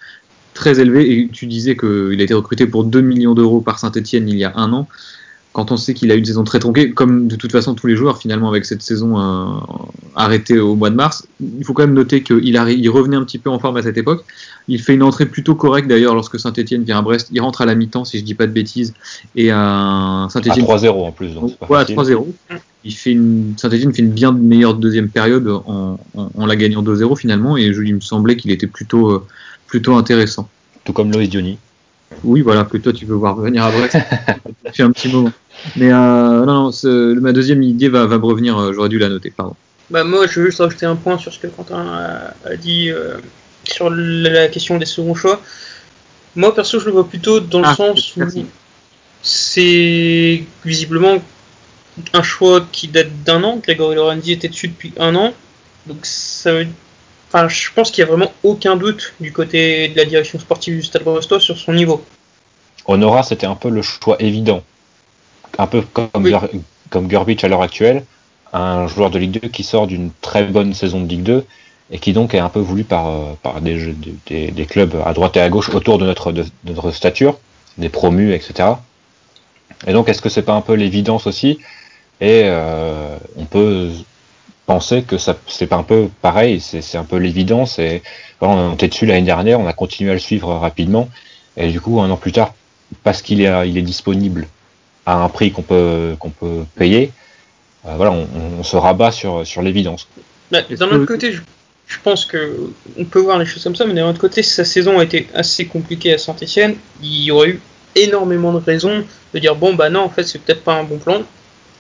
[0.55, 1.13] très élevé.
[1.13, 4.45] Et tu disais qu'il a été recruté pour 2 millions d'euros par Saint-Etienne il y
[4.45, 4.89] a un an.
[5.53, 7.87] Quand on sait qu'il a eu une saison très tronquée, comme de toute façon tous
[7.87, 9.61] les joueurs finalement avec cette saison euh,
[10.17, 13.39] arrêtée au mois de mars, il faut quand même noter qu'il il revenait un petit
[13.39, 14.25] peu en forme à cette époque.
[14.67, 17.29] Il fait une entrée plutôt correcte d'ailleurs lorsque Saint-Etienne vient à Brest.
[17.31, 18.95] Il rentre à la mi-temps, si je dis pas de bêtises,
[19.37, 20.65] et à Saint-Etienne.
[20.65, 21.35] 3-0 en plus.
[21.35, 22.27] Donc ouais, à 3-0
[22.85, 27.19] il fait une, Saint-Etienne fait une bien meilleure deuxième période en, en, la gagnant 2-0
[27.19, 29.27] finalement, et je, il me semblait qu'il était plutôt, euh,
[29.75, 30.49] plutôt intéressant.
[30.85, 31.59] Tout comme Loïs Diony.
[32.23, 33.99] Oui, voilà, que toi tu veux voir venir à Brest.
[34.73, 35.33] fait un petit moment.
[35.75, 39.09] Mais euh, non, non ma deuxième idée va, va me revenir, euh, j'aurais dû la
[39.09, 39.57] noter, pardon.
[39.91, 42.93] Bah moi, je veux juste rajouter un point sur ce que Quentin a, dit
[43.65, 45.43] sur la question des seconds choix.
[46.37, 48.23] Moi, perso, je le vois plutôt dans le Ah, sens où
[49.23, 51.17] c'est visiblement
[52.13, 53.57] un choix qui date d'un an.
[53.57, 55.35] Grégory Lorenzi était dessus depuis un an.
[55.89, 56.69] Donc, ça veut...
[57.35, 60.77] Enfin, je pense qu'il n'y a vraiment aucun doute du côté de la direction sportive
[60.77, 62.05] du Stade Brestois sur son niveau.
[62.87, 64.63] Honora, c'était un peu le choix évident.
[65.59, 66.31] Un peu comme, Oui.
[66.31, 66.49] Ger-
[66.91, 68.05] comme Gerbich à l'heure actuelle,
[68.53, 71.45] un joueur de Ligue 2 qui sort d'une très bonne saison de Ligue 2
[71.91, 74.67] et qui donc est un peu voulu par, euh, par des, jeux- des, des- des
[74.67, 77.39] clubs à droite et à gauche autour de notre, de, de notre stature,
[77.79, 78.69] des promus, etc.
[79.89, 81.59] Et donc, est-ce que c'est pas un peu l'évidence aussi?
[82.21, 83.91] Et euh, on peut
[84.67, 87.79] penser que ça c'est pas un peu pareil, c'est un peu l'évidence.
[87.79, 88.03] Et
[88.41, 91.09] voilà, on était dessus l'année dernière, on a continué à le suivre rapidement.
[91.57, 92.55] Et du coup, un an plus tard,
[93.03, 94.49] parce qu'il est, il est disponible
[95.07, 97.13] à un prix qu'on peut, qu'on peut payer,
[97.87, 98.27] euh, voilà, on,
[98.59, 100.09] on se rabat sur, sur l'évidence.
[100.51, 101.43] Bah, d'un autre côté, je,
[101.87, 104.65] je pense que on peut voir les choses comme ça, mais d'un autre côté, sa
[104.65, 106.77] saison a été assez compliquée à Saint-Etienne.
[107.03, 107.61] Il y aurait eu
[107.95, 110.99] énormément de raisons de dire bon bah non, en fait, c'est peut-être pas un bon
[110.99, 111.23] plan.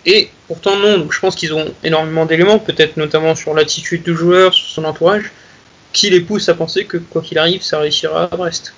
[0.06, 1.06] Et pourtant non.
[1.10, 5.32] Je pense qu'ils ont énormément d'éléments, peut-être notamment sur l'attitude du joueur, sur son entourage,
[5.92, 8.74] qui les pousse à penser que quoi qu'il arrive, ça réussira à Brest.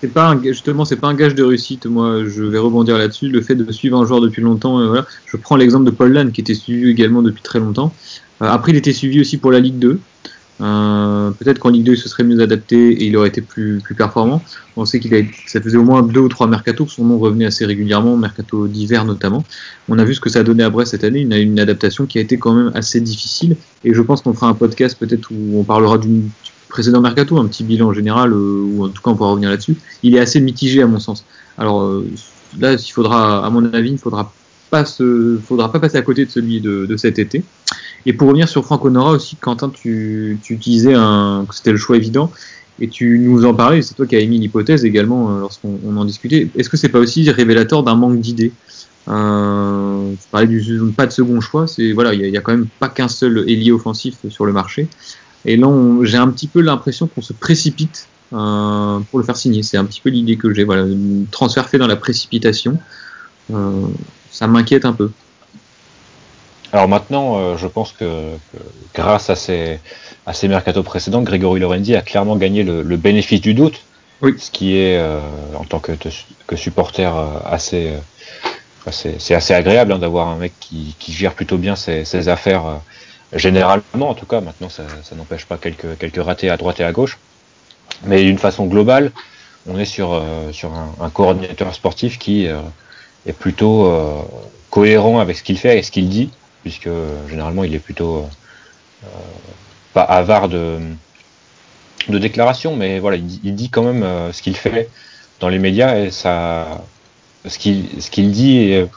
[0.00, 1.86] C'est pas un, justement, c'est pas un gage de réussite.
[1.86, 3.28] Moi, je vais rebondir là-dessus.
[3.28, 5.06] Le fait de suivre un joueur depuis longtemps, euh, voilà.
[5.26, 7.92] Je prends l'exemple de Paul Lannes qui était suivi également depuis très longtemps.
[8.40, 9.98] Euh, après, il était suivi aussi pour la Ligue 2.
[10.60, 13.80] Euh, Peut-être qu'en Ligue 2, il se serait mieux adapté et il aurait été plus,
[13.82, 14.42] plus performant.
[14.76, 17.18] On sait qu'il a, ça faisait au moins deux ou trois mercato que son nom
[17.18, 19.44] revenait assez régulièrement, mercato d'hiver notamment.
[19.88, 22.06] On a vu ce que ça a donné à Brest cette année, une, une adaptation
[22.06, 23.56] qui a été quand même assez difficile.
[23.84, 26.22] Et je pense qu'on fera un podcast peut-être où on parlera du
[26.68, 29.76] précédent mercato, un petit bilan général, euh, ou en tout cas on pourra revenir là-dessus.
[30.02, 31.24] Il est assez mitigé à mon sens.
[31.56, 32.06] Alors euh,
[32.58, 34.32] là, il faudra, à mon avis, il faudra
[34.70, 37.42] pas se, faudra pas passer à côté de celui de, cet été.
[38.06, 41.78] Et pour revenir sur Franck Honora aussi, Quentin, tu, tu disais un, que c'était le
[41.78, 42.30] choix évident.
[42.80, 45.96] Et tu nous en parlais, c'est toi qui as émis l'hypothèse également euh, lorsqu'on on
[45.96, 46.48] en discutait.
[46.56, 48.52] Est-ce que c'est pas aussi révélateur d'un manque d'idées?
[49.08, 52.68] Euh, Tu parlais du pas de second choix, c'est voilà, il y, a- quand même
[52.78, 54.86] pas qu'un seul ailier offensif sur le marché.
[55.44, 55.68] Et là,
[56.02, 59.62] j'ai un petit peu l'impression qu'on se précipite euh, pour le faire signer.
[59.62, 60.64] C'est un petit peu l'idée que j'ai.
[60.64, 60.86] Voilà,
[61.30, 62.78] transfert fait dans la précipitation.
[63.52, 63.86] Euh,
[64.30, 65.10] ça m'inquiète un peu.
[66.72, 68.04] Alors maintenant, euh, je pense que,
[68.52, 68.58] que
[68.94, 69.80] grâce à ces,
[70.26, 73.80] à ces mercatos précédents, Grégory Lorenzi a clairement gagné le, le bénéfice du doute,
[74.20, 74.34] Oui.
[74.38, 75.20] ce qui est, euh,
[75.56, 75.92] en tant que,
[76.46, 77.94] que supporter, euh, assez,
[78.90, 82.66] c'est assez agréable hein, d'avoir un mec qui, qui gère plutôt bien ses, ses affaires,
[82.66, 82.74] euh,
[83.32, 84.42] généralement en tout cas.
[84.42, 87.18] Maintenant, ça, ça n'empêche pas quelques, quelques ratés à droite et à gauche.
[88.04, 89.10] Mais d'une façon globale,
[89.66, 92.46] on est sur, sur un, un coordinateur sportif qui
[93.26, 94.22] est plutôt euh,
[94.70, 96.30] cohérent avec ce qu'il fait et ce qu'il dit,
[96.62, 98.26] puisque euh, généralement il est plutôt
[99.04, 99.06] euh,
[99.94, 100.78] pas avare de,
[102.08, 104.88] de déclarations, mais voilà, il, dit- il dit quand même euh, ce qu'il fait
[105.40, 106.82] dans les médias et ça,
[107.46, 108.88] ce qu'il ce qu'il dit est,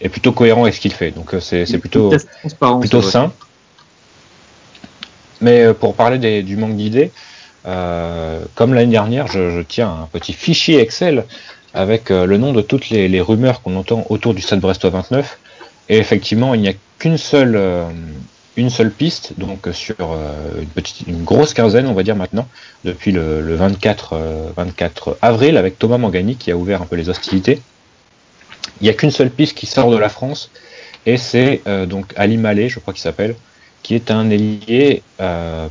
[0.00, 1.10] est plutôt cohérent avec ce qu'il fait.
[1.10, 2.10] Donc euh, c'est plutôt
[2.80, 3.32] plutôt sain.
[5.40, 7.10] Mais euh, pour parler des- du manque d'idées,
[7.66, 11.24] euh, comme l'année dernière, je, je tiens un petit fichier Excel
[11.76, 15.38] avec euh, le nom de toutes les, rumeurs qu'on entend autour du Stade Brestois 29.
[15.88, 17.84] Et effectivement, il n'y a qu'une seule, euh,
[18.56, 19.94] une seule piste, donc euh, sur
[20.58, 22.48] une, petite, une grosse quinzaine, on va dire maintenant,
[22.84, 26.96] depuis le, le 24, euh, 24 avril, avec Thomas Mangani qui a ouvert un peu
[26.96, 27.60] les hostilités.
[28.80, 30.50] Il n'y a qu'une seule piste qui sort de la France,
[31.06, 33.36] et c'est donc Ali Malé, je crois qu'il s'appelle,
[33.84, 35.02] qui est un ailier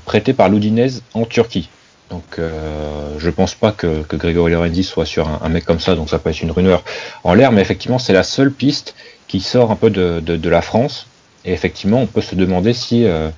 [0.05, 1.69] prêté par l'Oudinez en Turquie.
[2.09, 5.79] Donc euh, je pense pas que, que Grégory Lorenzi soit sur un, un mec comme
[5.79, 6.83] ça, donc ça peut être une rumeur
[7.23, 8.95] en l'air, mais effectivement c'est la seule piste
[9.27, 11.07] qui sort un peu de, la France.
[11.47, 13.29] Et effectivement, on peut se demander si euh,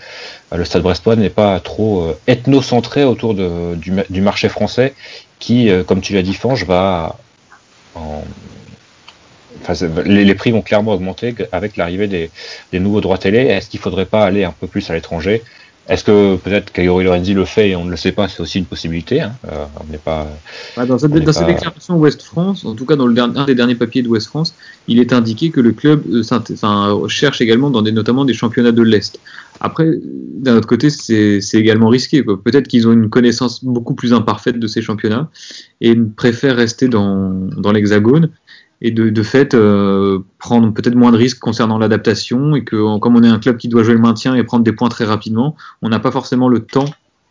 [0.56, 4.93] le Stade Brestois n'est pas trop euh, ethnocentré autour de, du, ma- du marché français,
[5.39, 7.17] qui, euh, comme tu l'as dit, Fange, va
[7.95, 8.23] en,
[9.62, 12.30] Enfin, les, prix vont clairement augmenter avec l'arrivée des,
[12.71, 13.39] des nouveaux droits télé.
[13.39, 15.43] Est-ce qu'il faudrait pas aller un peu plus à l'étranger?
[15.89, 18.60] Est-ce que peut-être Grégory Lorenzi le fait et on ne le sait pas C'est aussi
[18.60, 19.21] une possibilité.
[19.21, 19.32] Hein.
[19.50, 20.28] Euh, on n'est pas.
[20.76, 23.76] Ouais, dans cette, déclaration Ouest France, en tout cas dans le dernier, un des derniers
[23.76, 24.54] papiers de Ouest France,
[24.89, 28.73] il est indiqué que le club euh, enfin, cherche également dans des, notamment des championnats
[28.73, 29.19] de l'Est.
[29.62, 32.21] Après, d'un autre côté, c'est également risqué.
[32.21, 35.30] Peut-être qu'ils ont une connaissance beaucoup plus imparfaite de ces championnats
[35.82, 38.30] et préfèrent rester dans, dans l'Hexagone
[38.82, 43.16] et de, de fait euh, prendre peut-être moins de risques concernant l'adaptation et que comme
[43.16, 45.56] on est un club qui doit jouer le maintien et prendre des points très rapidement,
[45.82, 46.86] on n'a pas forcément le temps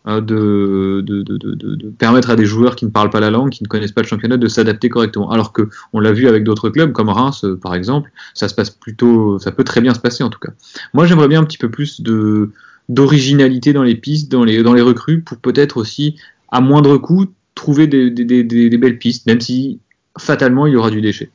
[0.09, 3.65] euh, de, de, de, permettre à des joueurs qui ne parlent pas la langue, qui
[3.65, 5.31] ne connaissent pas le championnat, de s'adapter correctement.
[5.31, 8.55] Alors que on l'a vu avec d'autres clubs comme Reims, euh, par exemple, ça se
[8.55, 10.53] passe plutôt, ça peut très bien se passer en tout cas.
[10.95, 12.53] Moi, j'aimerais bien un petit peu plus de
[12.89, 16.15] d'originalité dans les pistes, dans les dans les recrues, pour peut-être aussi
[16.53, 19.81] à moindre coût, trouver des, des, des, belles pistes, même si
[20.17, 21.31] fatalement il y aura du déchet.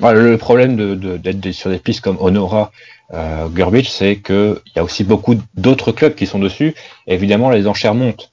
[0.00, 2.72] Le problème d'être de, sur des pistes comme Honora,
[3.12, 6.74] euh, Gurbich, c'est qu'il y a aussi beaucoup d'autres clubs qui sont dessus.
[7.06, 8.30] Et évidemment, les enchères montent.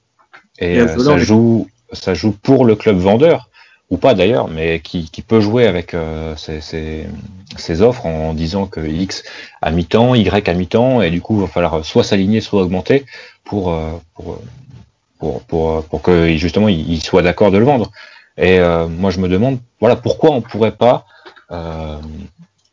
[0.58, 3.48] Et, euh, ça, joue, ça joue pour le club vendeur,
[3.90, 7.06] ou pas d'ailleurs, mais qui, qui, peut jouer avec euh, ses, ses,
[7.56, 9.22] ses, offres en disant que X
[9.60, 13.04] à mi-temps, Y à mi-temps, et du coup, il va falloir soit s'aligner, soit augmenter
[13.44, 14.40] pour, euh, pour,
[15.18, 17.90] pour, pour, pour que justement il, soit d'accord de le vendre.
[18.38, 21.21] Et euh, moi, je me demande, voilà, pourquoi on pourrait pas euh,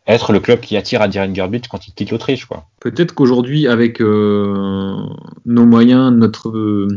[0.10, 2.66] être le club qui attire Adrian Gerbich quand il quitte l'Autriche, quoi.
[2.82, 4.96] Peut-être qu'aujourd'hui, avec euh,
[5.46, 6.88] nos moyens, notre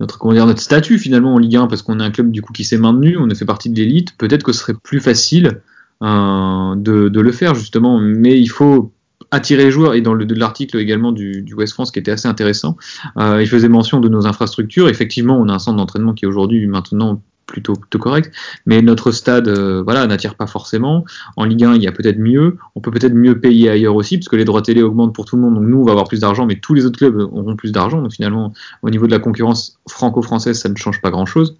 [0.00, 2.42] notre comment dire notre statut finalement en Ligue 1 parce qu'on est un club du
[2.42, 5.00] coup qui s'est maintenu, on a fait partie de l'élite, peut-être que ce serait plus
[5.00, 5.62] facile
[6.02, 8.92] euh, de, le faire justement, mais il faut
[9.30, 12.76] attirer les joueurs et dans l'article également du, West France qui était assez intéressant,
[13.16, 14.88] euh, il faisait mention de nos infrastructures.
[14.88, 18.32] Effectivement, on a un centre d'entraînement qui est aujourd'hui maintenant plutôt, plutôt correct,
[18.66, 21.04] mais notre stade euh, voilà n'attire pas forcément.
[21.36, 22.58] En Ligue 1, il y a peut-être mieux.
[22.74, 25.36] On peut peut-être mieux payer ailleurs aussi, parce que les droits télé augmentent pour tout
[25.36, 25.54] le monde.
[25.54, 28.02] Donc nous, on va avoir plus d'argent, mais tous les autres clubs auront plus d'argent.
[28.02, 31.56] Donc finalement, au niveau de la concurrence franco-française, ça ne change pas grand-chose.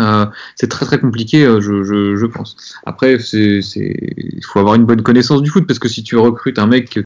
[0.00, 2.56] Euh, c'est très très compliqué, euh, je, je, je pense.
[2.86, 6.66] Après, il faut avoir une bonne connaissance du foot parce que si tu recrutes un
[6.66, 7.00] mec,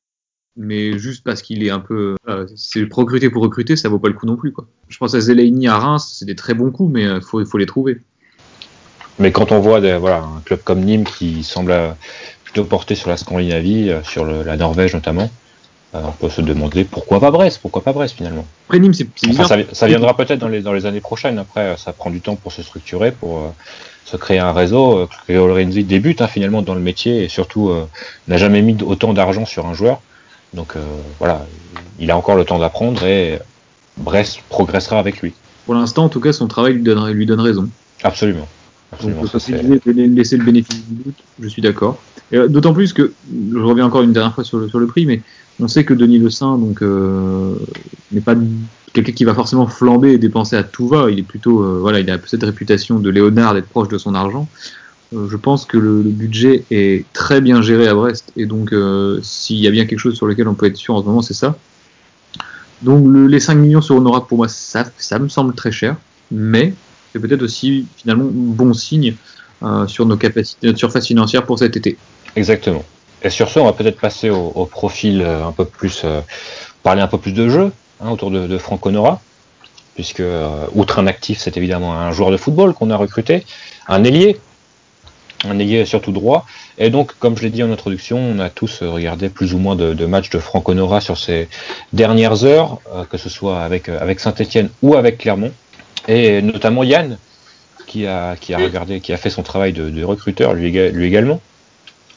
[0.56, 4.08] mais juste parce qu'il est un peu, euh, c'est recruter pour recruter, ça vaut pas
[4.08, 4.66] le coup non plus quoi.
[4.88, 7.44] Je pense à Zelaini à Reims, c'est des très bons coups, mais il euh, faut,
[7.44, 7.98] faut les trouver.
[9.18, 11.74] Mais quand on voit des, voilà, un club comme Nîmes qui semble
[12.44, 15.30] plutôt porter sur la Scandinavie, sur le, la Norvège notamment,
[15.94, 18.46] euh, on peut se demander pourquoi pas Brest, pourquoi pas Brest finalement.
[18.66, 21.38] Après Nîmes, c'est enfin, ça, ça, viendra peut-être dans les, dans les années prochaines.
[21.38, 23.48] Après, ça prend du temps pour se structurer, pour euh,
[24.06, 25.06] se créer un réseau.
[25.28, 27.86] Lorenzi débute hein, finalement dans le métier et surtout euh,
[28.26, 30.00] n'a jamais mis autant d'argent sur un joueur.
[30.54, 30.76] Donc
[31.18, 31.46] voilà,
[31.98, 33.38] il a encore le temps d'apprendre et
[33.96, 35.32] Brest progressera avec lui.
[35.64, 37.68] Pour l'instant, en tout cas, son travail lui donne, lui donne raison.
[38.02, 38.48] Absolument.
[38.92, 39.52] Absolument, Donc, ça,
[39.86, 41.98] laisser le bénéfice du doute, je suis d'accord.
[42.30, 43.12] D'autant plus que,
[43.52, 45.22] je reviens encore une dernière fois sur le, sur le prix, mais
[45.60, 47.54] on sait que Denis Le Saint donc euh,
[48.10, 48.34] n'est pas
[48.92, 51.10] quelqu'un qui va forcément flamber et dépenser à tout va.
[51.10, 54.14] Il est plutôt euh, voilà, il a cette réputation de Léonard d'être proche de son
[54.14, 54.48] argent.
[55.14, 58.74] Euh, je pense que le, budget est très bien géré à Brest et donc
[59.22, 61.22] s'il y a bien quelque chose sur lequel on peut être sûr en ce moment,
[61.22, 61.56] c'est ça.
[62.82, 64.84] Donc les 5 millions sur Honora pour moi ça,
[65.18, 65.96] me semble très cher,
[66.30, 66.74] mais
[67.12, 69.14] c'est peut-être aussi finalement bon signe
[69.86, 71.96] sur nos capacités, notre surface financière pour cet été.
[72.34, 72.84] Exactement.
[73.24, 76.20] Et sur ce, on va peut-être passer au, profil euh, un peu plus, euh,
[76.82, 79.20] parler un peu plus de jeu hein, autour de, de Franck Honora,
[79.94, 83.44] puisque euh, outre un actif, c'est évidemment un joueur de football qu'on a recruté,
[83.86, 84.40] un ailier,
[85.44, 86.46] un ailier surtout droit.
[86.78, 89.76] Et donc, comme je l'ai dit en introduction, on a tous regardé plus ou moins
[89.76, 91.48] de, de matchs de Franck Honora sur ces
[91.92, 95.52] dernières heures, euh, que ce soit avec, avec Saint-Etienne ou avec Clermont,
[96.08, 97.18] et notamment Yann,
[97.86, 101.06] qui a, qui a regardé, qui a fait son travail de, de recruteur lui, lui
[101.06, 101.40] également.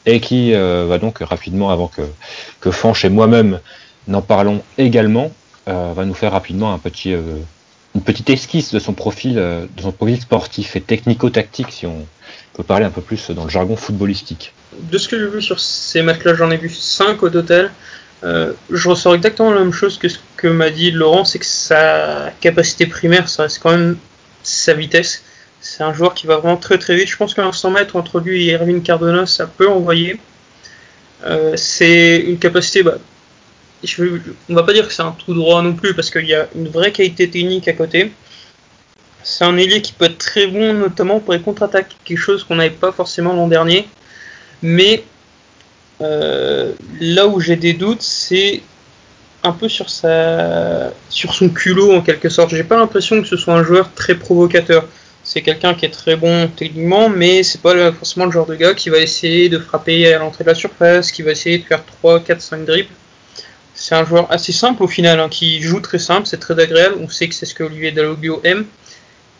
[0.08, 2.02] Et qui euh, va donc rapidement, avant que,
[2.60, 3.58] que Fanch et moi-même
[4.06, 5.32] n'en parlons également,
[5.68, 7.22] euh, va nous faire rapidement un petit, euh,
[7.96, 12.06] une petite esquisse de son profil, de son profil sportif et technico-tactique, si on
[12.54, 14.52] peut parler un peu plus dans le jargon footballistique.
[14.72, 17.72] De ce que j'ai vu sur ces matchs-là, j'en ai vu 5 au total.
[18.24, 21.46] Euh, je ressors exactement la même chose que ce que m'a dit Laurent, c'est que
[21.46, 23.96] sa capacité primaire, ça reste quand même
[24.42, 25.22] sa vitesse.
[25.60, 27.08] C'est un joueur qui va vraiment très très vite.
[27.08, 30.18] Je pense qu'un 100 mètres entre lui et Erwin Cardona, ça peut envoyer.
[31.24, 32.82] Euh, c'est une capacité.
[32.82, 32.98] Bah,
[34.48, 36.48] on va pas dire que c'est un tout droit non plus, parce qu'il y a
[36.54, 38.12] une vraie qualité technique à côté.
[39.22, 42.56] C'est un ailier qui peut être très bon, notamment pour les contre-attaques, quelque chose qu'on
[42.56, 43.88] n'avait pas forcément l'an dernier.
[44.62, 45.04] Mais
[46.00, 48.62] euh, là où j'ai des doutes, c'est
[49.42, 52.50] un peu sur sa, sur son culot en quelque sorte.
[52.50, 54.86] J'ai pas l'impression que ce soit un joueur très provocateur
[55.26, 58.74] c'est quelqu'un qui est très bon techniquement, mais c'est pas forcément le genre de gars
[58.74, 61.84] qui va essayer de frapper à l'entrée de la surface, qui va essayer de faire
[61.84, 62.88] 3, 4, 5 dribbles.
[63.78, 66.96] C'est un joueur assez simple au final, hein, qui joue très simple, c'est très agréable,
[66.98, 68.64] on sait que c'est ce que Olivier Dalloglio aime.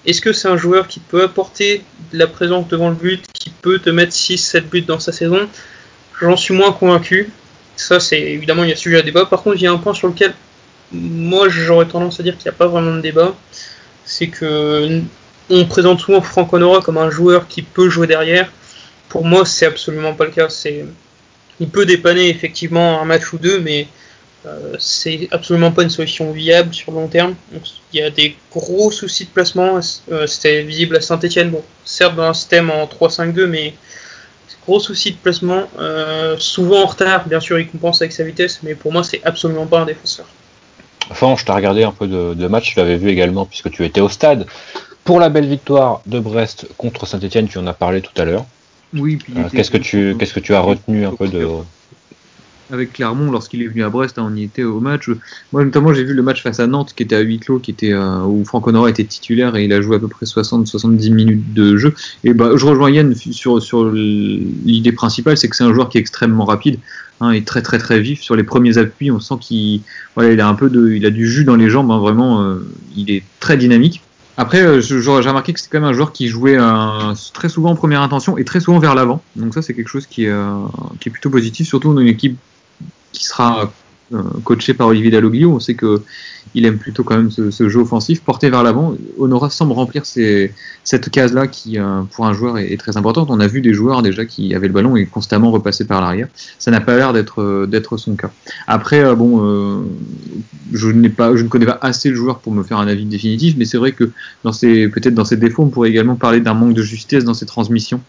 [0.04, 3.50] Est-ce que c'est un joueur qui peut apporter de la présence devant le but, qui
[3.50, 5.48] peut te mettre 6-7 buts dans sa saison?
[6.20, 7.30] J'en suis moins convaincu.
[7.76, 9.26] Ça, c'est évidemment, il y a sujet à débat.
[9.26, 10.34] Par contre, il y a un point sur lequel
[10.92, 13.34] moi j'aurais tendance à dire qu'il n'y a pas vraiment de débat.
[14.04, 15.00] C'est que
[15.48, 18.52] on présente souvent Franck Honora comme un joueur qui peut jouer derrière.
[19.08, 20.48] Pour moi, c'est absolument pas le cas.
[20.48, 20.84] C'est,
[21.58, 23.88] il peut dépanner effectivement un match ou deux, mais
[24.78, 27.34] c'est absolument pas une solution viable sur le long terme.
[27.52, 29.80] Donc, il y a des gros soucis de placement.
[30.10, 31.50] Euh, c'était visible à Saint-Etienne.
[31.50, 33.74] Bon, certes dans un système en 3-5-2, mais
[34.66, 35.64] gros soucis de placement.
[35.78, 39.22] Euh, souvent en retard, bien sûr, il compense avec sa vitesse, mais pour moi, c'est
[39.24, 40.26] absolument pas un défenseur.
[41.10, 43.84] Enfin, je t'ai regardé un peu de, de match, tu l'avais vu également puisque tu
[43.84, 44.46] étais au stade
[45.06, 48.44] pour la belle victoire de Brest contre Saint-Etienne, tu en as parlé tout à l'heure.
[48.92, 51.46] Oui, euh, qu'est-ce que tu qu'est-ce que tu as retenu un peu de
[52.70, 55.10] avec Clermont lorsqu'il est venu à Brest, hein, on y était au match.
[55.52, 57.70] Moi notamment j'ai vu le match face à Nantes qui était à huis clos, qui
[57.70, 61.12] était euh, où Franck Honora était titulaire et il a joué à peu près 60-70
[61.12, 61.94] minutes de jeu.
[62.24, 65.98] Et bah je rejoins Yann sur sur l'idée principale, c'est que c'est un joueur qui
[65.98, 66.78] est extrêmement rapide
[67.20, 69.10] hein, et très très très vif sur les premiers appuis.
[69.10, 69.82] On sent qu'il
[70.14, 72.42] voilà, il a un peu de il a du jus dans les jambes, hein, vraiment
[72.42, 74.02] euh, il est très dynamique.
[74.38, 76.58] Après, euh, j'ai remarqué que c'est quand même un joueur qui jouait
[77.32, 79.22] très souvent en première intention et très souvent vers l'avant.
[79.34, 82.36] Donc ça, c'est quelque chose qui est plutôt positif, surtout dans une équipe
[83.16, 83.72] qui sera
[84.12, 85.52] euh, coaché par Olivier Dalloglio.
[85.52, 86.00] On sait que
[86.54, 88.94] il aime plutôt quand même ce, jeu offensif, porté vers l'avant.
[89.18, 93.30] Honora semble remplir cette case-là qui, euh, pour un joueur, est, très importante.
[93.30, 96.28] On a vu des joueurs déjà qui avaient le ballon et constamment repassaient par l'arrière.
[96.58, 98.30] Ça n'a pas l'air d'être euh, son cas.
[98.68, 99.84] Après, bon,
[100.72, 103.78] je ne connais pas assez le joueur pour me faire un avis définitif, mais c'est
[103.78, 104.12] vrai que
[104.44, 108.00] peut-être dans ses défauts, on pourrait également parler d'un manque de justesse dans ses transmissions.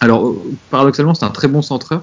[0.00, 0.34] Alors,
[0.70, 2.02] paradoxalement, c'est un très bon centreur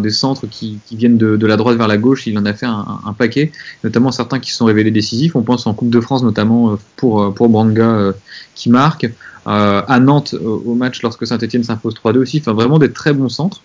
[0.00, 3.14] des centres qui, viennent de, la droite vers la gauche, il en a fait un,
[3.16, 3.52] paquet,
[3.84, 5.36] notamment certains qui se sont révélés décisifs.
[5.36, 8.12] On pense en Coupe de France notamment euh, pour, euh, pour Branga euh,
[8.54, 9.10] qui marque,
[9.46, 13.62] à Nantes au match lorsque Saint-Etienne s'impose 3-2 aussi, enfin vraiment des très bons centres.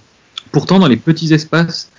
[0.52, 1.91] Pourtant, dans les petits espaces,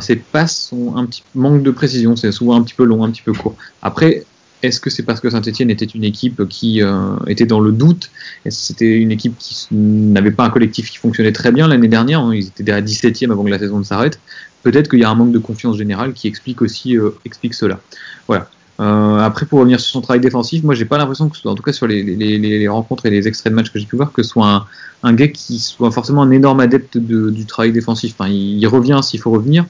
[0.00, 3.10] ces passes sont un petit manque de précision, c'est souvent un petit peu long, un
[3.10, 3.56] petit peu court.
[3.82, 4.24] Après,
[4.62, 8.10] est-ce que c'est parce que Saint-Etienne était une équipe qui euh, était dans le doute?
[8.48, 12.32] C'était une équipe qui n'avait pas un collectif qui fonctionnait très bien l'année dernière?
[12.34, 14.20] Ils étaient déjà 17e avant que la saison ne s'arrête.
[14.62, 17.80] Peut-être qu'il y a un manque de confiance générale qui explique aussi euh, explique cela.
[18.28, 18.48] Voilà.
[18.80, 21.62] Euh, après, pour revenir sur son travail défensif, moi, j'ai pas l'impression que, en tout
[21.62, 24.10] cas sur les, les, les, rencontres et les extraits de matchs que j'ai pu voir,
[24.12, 24.66] que ce soit un,
[25.02, 28.14] un, gars qui soit forcément un énorme adepte de, du travail défensif.
[28.18, 29.66] Enfin, il, il revient s'il faut revenir,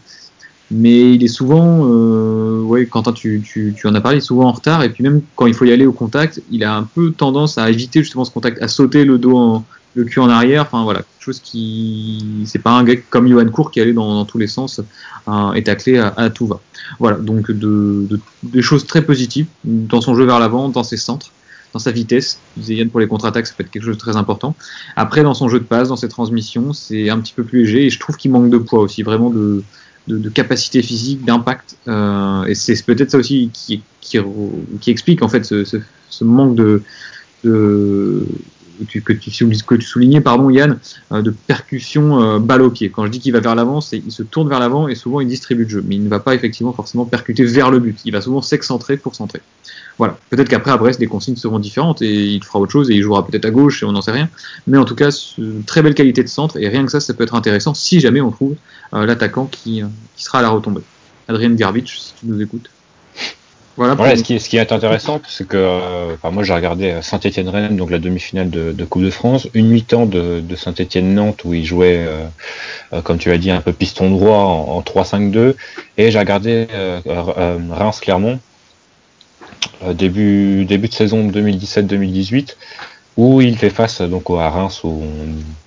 [0.71, 4.53] mais il est souvent, euh, ouais, Quentin, tu, tu, tu en as parlé, souvent en
[4.53, 7.13] retard, et puis même quand il faut y aller au contact, il a un peu
[7.13, 10.63] tendance à éviter justement ce contact, à sauter le dos, en, le cul en arrière,
[10.63, 14.15] enfin voilà, quelque chose qui, c'est pas un gars comme Johan Cour qui allait dans,
[14.15, 14.81] dans tous les sens
[15.29, 16.61] euh, et taclé à, à, tout va.
[16.99, 20.97] Voilà, donc de, de, des choses très positives dans son jeu vers l'avant, dans ses
[20.97, 21.33] centres
[21.73, 22.41] dans sa vitesse.
[22.67, 24.57] Yann pour les contre-attaques, ça peut être quelque chose de très important.
[24.97, 27.87] Après, dans son jeu de passe, dans ses transmissions, c'est un petit peu plus léger
[27.87, 29.63] et je trouve qu'il manque de poids aussi, vraiment de,
[30.09, 31.77] de, capacité physique, d'impact.
[31.89, 36.83] Euh, et c'est peut-être ça aussi qui, qui, explique en fait ce, ce, manque de
[38.85, 40.79] que, tu, que tu soulignais, pardon, Yann,
[41.13, 42.61] euh, de percussion euh, balle.
[42.93, 45.21] Quand je dis qu'il va vers l'avant, c'est il se tourne vers l'avant et souvent
[45.21, 47.99] il distribue le jeu, mais il ne va pas effectivement forcément percuter vers le but.
[48.05, 49.41] Il va souvent s'excentrer pour centrer.
[49.99, 50.19] Voilà.
[50.31, 53.03] Peut-être qu'après à Brest, les consignes seront différentes et il fera autre chose et il
[53.03, 54.29] jouera peut-être à gauche et on n'en sait rien.
[54.67, 55.11] Mais en tout cas,
[55.67, 58.21] très belle qualité de centre et rien que ça, ça peut être intéressant si jamais
[58.21, 58.57] on trouve
[58.95, 59.83] euh, l'attaquant qui,
[60.17, 60.83] sera à la retombée.
[61.29, 62.71] Adrien Garbitch, si tu nous écoutes.
[63.81, 64.15] Voilà.
[64.15, 68.51] Ce, qui est, intéressant, c'est que euh, enfin, moi j'ai regardé Saint-Étienne-Rennes, donc la demi-finale
[68.51, 72.27] de, Coupe de France, une mi-temps de, Saint-Étienne-Nantes où il jouait, euh,
[72.93, 75.55] euh, comme tu l'as dit, un peu piston droit en, en 3-5-2,
[75.97, 78.39] et j'ai regardé euh, euh, Reims-Clermont
[79.95, 82.57] début de saison 2017-2018
[83.17, 85.03] où il fait face donc à Reims où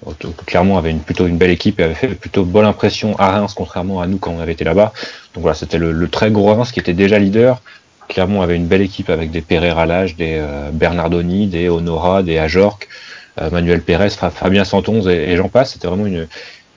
[0.05, 0.13] on,
[0.45, 3.53] Clermont avait une, plutôt une belle équipe et avait fait plutôt bonne impression à Reims
[3.55, 4.93] contrairement à nous quand on avait été là-bas.
[5.33, 7.61] Donc voilà, c'était le, très gros Reims qui était déjà leader,
[8.07, 12.37] Clermont avait une belle équipe avec des Pereira Lage, des euh, Bernardoni, des Honora, des
[12.37, 12.87] Ajorc,
[13.41, 15.73] euh, Manuel Pérez, Fabien Santonze et, j'en passe.
[15.73, 16.27] C'était vraiment une,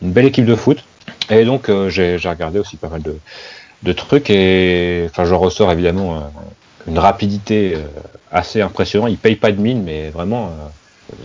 [0.02, 0.84] belle équipe de foot.
[1.30, 6.30] Et donc euh, j'ai regardé aussi pas mal de, trucs et enfin j'en ressors évidemment
[6.88, 7.76] une rapidité
[8.32, 9.10] assez impressionnante.
[9.10, 10.50] Il paye pas de mine, mais vraiment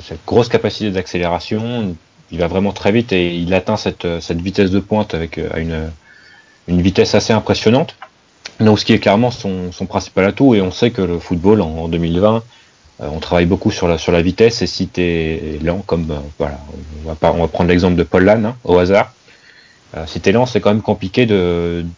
[0.04, 1.96] cette grosse capacité d'accélération.
[2.32, 5.90] Il va vraiment très vite et il atteint cette, vitesse de pointe avec une,
[6.68, 7.96] une vitesse assez impressionnante.
[8.60, 11.70] Donc, ce qui est clairement son, principal atout, et on sait que le football en,
[11.70, 12.44] en 2020,
[13.02, 16.60] euh, on travaille beaucoup sur la, vitesse, et si tu es lent, comme euh, voilà,
[17.06, 17.10] on
[17.42, 19.14] va, prendre l'exemple de Paul Lannes, hein, au hasard,
[19.98, 21.26] euh, si tu es lent, c'est quand même compliqué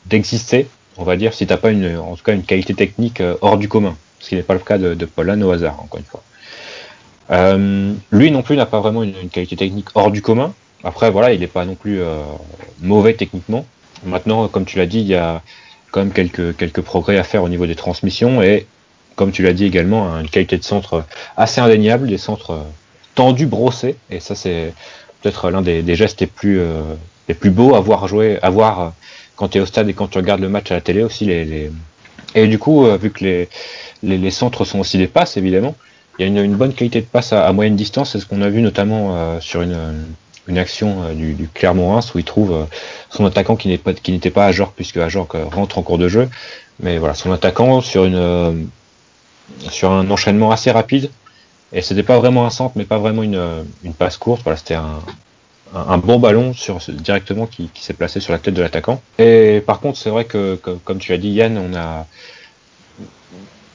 [0.05, 3.57] d'exister, on va dire, si tu pas une, en tout cas une qualité technique hors
[3.57, 5.99] du commun, ce qui n'est pas le cas de, de Paul Lannes au hasard, encore
[5.99, 6.23] une fois.
[8.11, 10.53] Lui non plus n'a pas vraiment une, une, qualité technique hors du commun.
[10.83, 11.99] Après, voilà, il n'est pas non plus
[12.81, 13.65] mauvais techniquement.
[14.05, 15.41] Maintenant, comme tu l'as dit, il y a
[15.93, 18.65] quand même quelques, quelques progrès à faire au niveau des transmissions et,
[19.15, 21.05] comme tu l'as dit également, une qualité de centre
[21.37, 22.65] assez indéniable, des centres
[23.13, 24.73] tendus, brossés, et ça c'est
[25.21, 26.81] peut-être l'un des, gestes les plus, euh,
[27.27, 28.51] les plus beaux à voir jouer, à
[29.35, 31.25] quand tu es au stade et quand tu regardes le match à la télé aussi.
[31.25, 31.71] Les.
[32.33, 33.49] Et du coup, euh, vu que les,
[34.01, 35.75] les, centres sont aussi des passes, évidemment,
[36.17, 38.41] il y a une, bonne qualité de passe à, à moyenne distance, c'est ce qu'on
[38.41, 39.77] a vu notamment euh, sur une,
[40.47, 42.63] une action euh, du, du Clermont-Reims où il trouve euh,
[43.09, 46.29] son attaquant qui n'était pas, à genre puisque à genre rentre en cours de jeu.
[46.81, 48.67] Mais voilà, son attaquant sur une
[49.69, 51.11] sur un enchaînement assez rapide.
[51.71, 54.41] Et c'était pas vraiment un centre, mais pas vraiment une, une passe courte.
[54.43, 59.01] Voilà, c'était un, bon ballon sur, directement qui, s'est placé sur la tête de l'attaquant.
[59.17, 62.05] Et par contre, c'est vrai que, comme tu as dit, Yann, on a,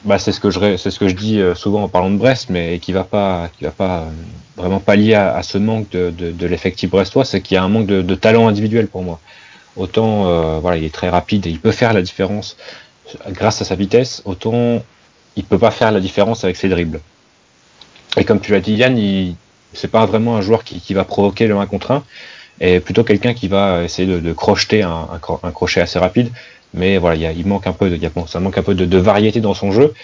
[0.05, 2.16] bah, c'est ce que je c'est ce que je dis euh, souvent en parlant de
[2.16, 4.11] Brest, mais qui va pas qui va pas euh,
[4.59, 7.87] vraiment pallier à, à ce manque de, l'effectif brestois, c'est qu'il y a un manque
[7.87, 9.21] de, talent individuel pour moi.
[9.77, 12.57] Autant euh, voilà, il est très rapide et il peut faire la différence
[13.31, 14.83] grâce à sa vitesse, autant
[15.37, 17.01] il peut pas faire la différence avec ses dribbles.
[18.17, 19.35] Et comme tu l'as dit, Yann,
[19.73, 22.05] c'est pas vraiment un joueur qui, va provoquer le 1 contre 1,
[22.61, 26.31] et plutôt quelqu'un qui va essayer de, crocheter un, crochet assez rapide.
[26.75, 29.55] Mais voilà, il, manque un peu, de, ça manque un peu de, de variété dans
[29.55, 29.95] son jeu.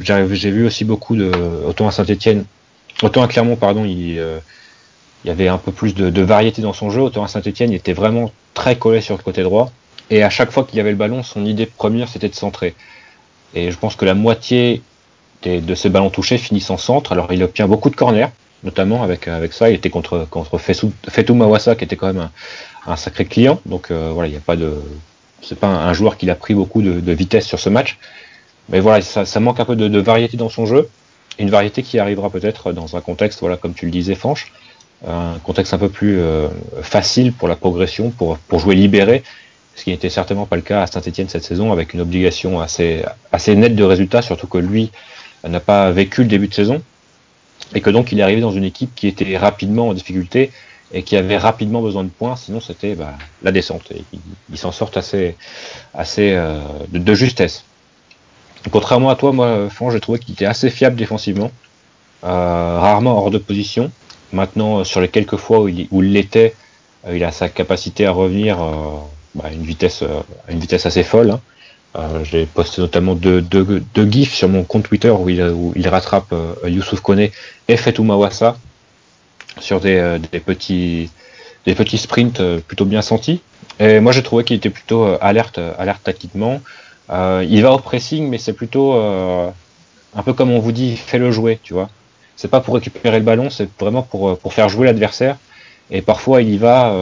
[0.00, 1.30] J'ai vu aussi beaucoup de,
[1.66, 2.44] autant à Saint-Etienne,
[3.02, 4.38] autant à Clermont, pardon, il, euh,
[5.24, 7.00] il y avait un peu plus de, variété dans son jeu.
[7.00, 9.70] Autant à Saint-Etienne, il était vraiment très collé sur le côté droit.
[10.10, 12.74] Et à chaque fois qu'il y avait le ballon, son idée première, c'était de centrer.
[13.54, 14.82] Et je pense que la moitié
[15.44, 17.12] de ses ballons touchés finissent en centre.
[17.12, 18.28] Alors il obtient beaucoup de corners,
[18.64, 19.70] notamment avec, avec ça.
[19.70, 22.30] Il était contre, contre Fetou Mawassa, qui était quand même
[22.86, 23.60] un, sacré client.
[23.66, 24.74] Donc euh, voilà, il n'y a pas de.
[25.42, 27.98] C'est pas un, joueur qui a pris beaucoup de, vitesse sur ce match.
[28.70, 30.88] Mais voilà, ça, manque un peu de, variété dans son jeu.
[31.38, 34.52] Une variété qui arrivera peut-être dans un contexte, voilà, comme tu le disais, Fanche,
[35.06, 36.48] un contexte un peu plus euh,
[36.82, 39.22] facile pour la progression, pour, jouer libéré,
[39.76, 43.04] ce qui n'était certainement pas le cas à Saint-Etienne cette saison, avec une obligation assez,
[43.48, 44.90] nette de résultats, surtout que lui
[45.46, 46.82] n'a pas vécu le début de saison,
[47.74, 50.50] et que donc il est arrivé dans une équipe qui était rapidement en difficulté
[50.92, 53.92] et qui avait rapidement besoin de points, sinon c'était bah, la descente.
[54.50, 55.36] Il, s'en sort assez,
[56.18, 56.60] euh,
[56.90, 57.64] de, justesse.
[58.70, 61.50] Contrairement à toi, moi, Franck, j'ai trouvé qu'il était assez fiable défensivement,
[62.24, 63.90] euh, rarement hors de position.
[64.32, 66.54] Maintenant, sur les quelques fois où il, l'était,
[67.06, 68.98] euh, il a sa capacité à revenir euh,
[69.34, 71.30] bah, à une vitesse, euh, assez folle.
[71.30, 71.40] Hein.
[71.96, 76.54] Euh, j'ai posté notamment deux, deux, gifs sur mon compte Twitter où il, rattrape euh,
[76.68, 77.28] Youssouf Kone
[77.68, 78.56] et Fetou Mawassa
[79.60, 81.10] sur des, euh, des, petits,
[81.96, 83.40] sprints euh, plutôt bien sentis.
[83.80, 85.58] Et moi j'ai trouvé qu'il était plutôt euh, alerte
[86.04, 86.60] tactiquement.
[87.10, 91.30] Il va au pressing, mais c'est plutôt un peu comme on vous dit, fais le
[91.30, 91.88] jouer, tu vois.
[92.36, 95.36] C'est pas pour récupérer le ballon, c'est vraiment pour, pour faire jouer l'adversaire.
[95.90, 96.94] Et parfois il y va,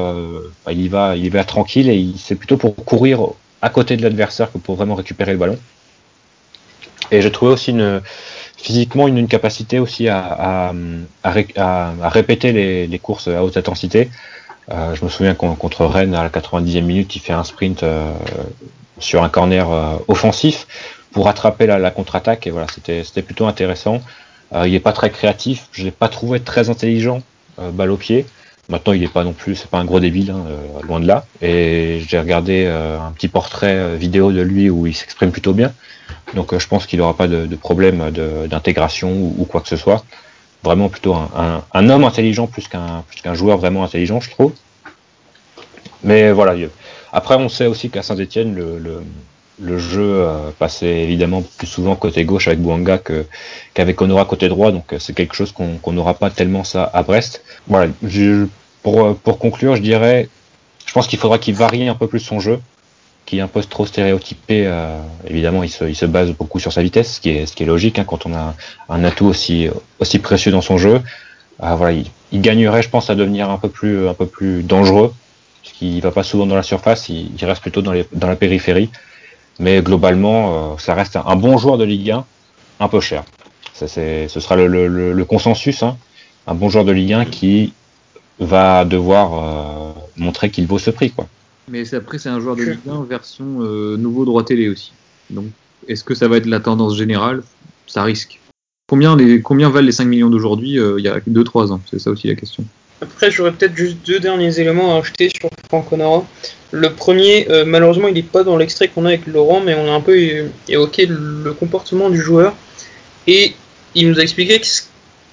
[0.71, 3.21] il y va, il y va tranquille et c'est plutôt pour courir
[3.63, 5.59] à côté de l'adversaire que pour vraiment récupérer le ballon.
[7.11, 8.01] Et j'ai trouvé aussi une,
[8.57, 10.73] physiquement une, une capacité aussi à, à,
[11.23, 14.11] à, à répéter les, les, courses à haute intensité.
[14.73, 18.13] Euh, je me souviens contre Rennes à la 90e minute, il fait un sprint euh,
[18.99, 20.67] sur un corner euh, offensif
[21.13, 24.03] pour attraper la, contre-attaque et voilà, c'était plutôt intéressant.
[24.53, 27.23] Euh, il n'est pas très créatif, je l'ai pas trouvé très intelligent,
[27.59, 28.27] euh, balle au pied.
[28.69, 30.43] Maintenant, il n'est pas non plus, c'est pas un gros débile, hein,
[30.83, 31.25] loin de là.
[31.41, 35.73] Et j'ai regardé un petit portrait vidéo de lui où il s'exprime plutôt bien.
[36.35, 40.05] Donc, je pense qu'il n'aura pas de, problème d'intégration ou, ou, quoi que ce soit.
[40.65, 44.31] Vraiment plutôt un, un, un homme intelligent plus qu'un plus qu'un joueur vraiment intelligent, je
[44.31, 44.53] trouve.
[46.03, 46.57] Mais voilà.
[47.17, 52.47] Après, on sait aussi qu'à Saint-Etienne, le, jeu euh, passait évidemment plus souvent côté gauche
[52.47, 54.71] avec Bouanga qu'avec qu Honora côté droit.
[54.71, 58.47] Donc, c'est quelque chose qu'on n'aura pas tellement ça à Brest voilà, je,
[58.83, 60.29] pour, pour conclure, je dirais,
[60.85, 62.61] je pense qu'il faudra qu'il varie un peu plus son jeu,
[63.25, 64.67] qui est un peu trop stéréotypé.
[64.67, 68.27] Euh, évidemment, il se, base beaucoup sur sa vitesse, ce qui est, logique hein, quand
[68.27, 68.55] on a
[68.91, 71.01] un atout aussi, aussi précieux dans son jeu.
[71.63, 74.63] Euh, voilà, il, il, gagnerait, je pense, à devenir un peu plus, un peu plus
[74.63, 75.15] dangereux,
[75.67, 78.29] parce qu'il va pas souvent dans la surface, il, il reste plutôt dans, les, dans
[78.29, 78.91] la périphérie.
[79.59, 82.25] Mais globalement, euh, ça reste un, un, bon joueur de Ligue 1,
[82.81, 83.25] un peu cher.
[83.75, 85.83] Ça, ce sera le, le, le consensus.
[85.83, 85.97] Hein
[86.47, 87.73] un bon joueur de Ligue 1 qui
[88.39, 91.11] va devoir euh, montrer qu'il vaut ce prix.
[91.11, 91.27] Quoi.
[91.69, 94.93] Mais après, c'est un joueur de Ligue 1 version euh, nouveau droit télé aussi.
[95.31, 95.47] Donc,
[95.89, 97.43] est-ce que ça va être la tendance générale?
[97.87, 98.41] Ça risque.
[98.89, 101.81] Combien, les, combien valent les 5 millions d'aujourd'hui euh, il y a 2-3 ans?
[101.91, 102.65] C'est ça aussi la question.
[103.03, 106.27] Après, j'aurais peut-être juste deux derniers éléments à ajouter sur Franck Honora.
[106.71, 109.87] Le premier, euh, malheureusement, il n'est pas dans l'extrait qu'on a avec Laurent, mais on
[109.87, 110.17] a un peu
[110.69, 112.55] évoqué le comportement du joueur.
[113.27, 113.55] Et
[113.95, 114.67] il nous a expliqué que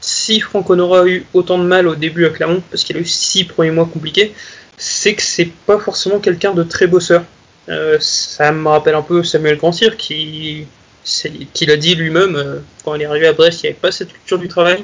[0.01, 2.99] si Franck Honora a eu autant de mal au début à Clermont, parce qu'il a
[2.99, 4.33] eu six premiers mois compliqués,
[4.77, 7.23] c'est que c'est pas forcément quelqu'un de très bosseur.
[7.69, 10.67] Euh, ça me rappelle un peu Samuel Grandsir qui,
[11.53, 13.91] qui l'a dit lui-même euh, quand il est arrivé à Brest, il n'y avait pas
[13.93, 14.83] cette culture du travail.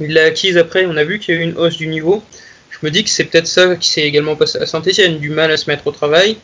[0.00, 2.22] Il l'a acquise après, on a vu qu'il y a eu une hausse du niveau.
[2.70, 5.50] Je me dis que c'est peut-être ça qui s'est également passé à Saint-Etienne, du mal
[5.50, 6.36] à se mettre au travail.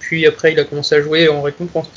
[0.00, 1.90] Puis après, il a commencé à jouer en récompense.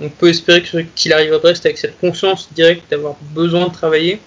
[0.00, 0.62] On peut espérer
[0.94, 4.20] qu'il arrive à Brest avec cette conscience directe d'avoir besoin de travailler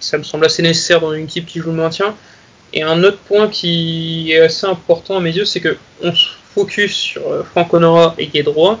[0.00, 2.14] ça me semble assez nécessaire dans une équipe qui joue le maintien.
[2.72, 6.28] Et un autre point qui est assez important à mes yeux, c'est que on se
[6.54, 8.80] focus sur euh, Franck Honora et Guédroit,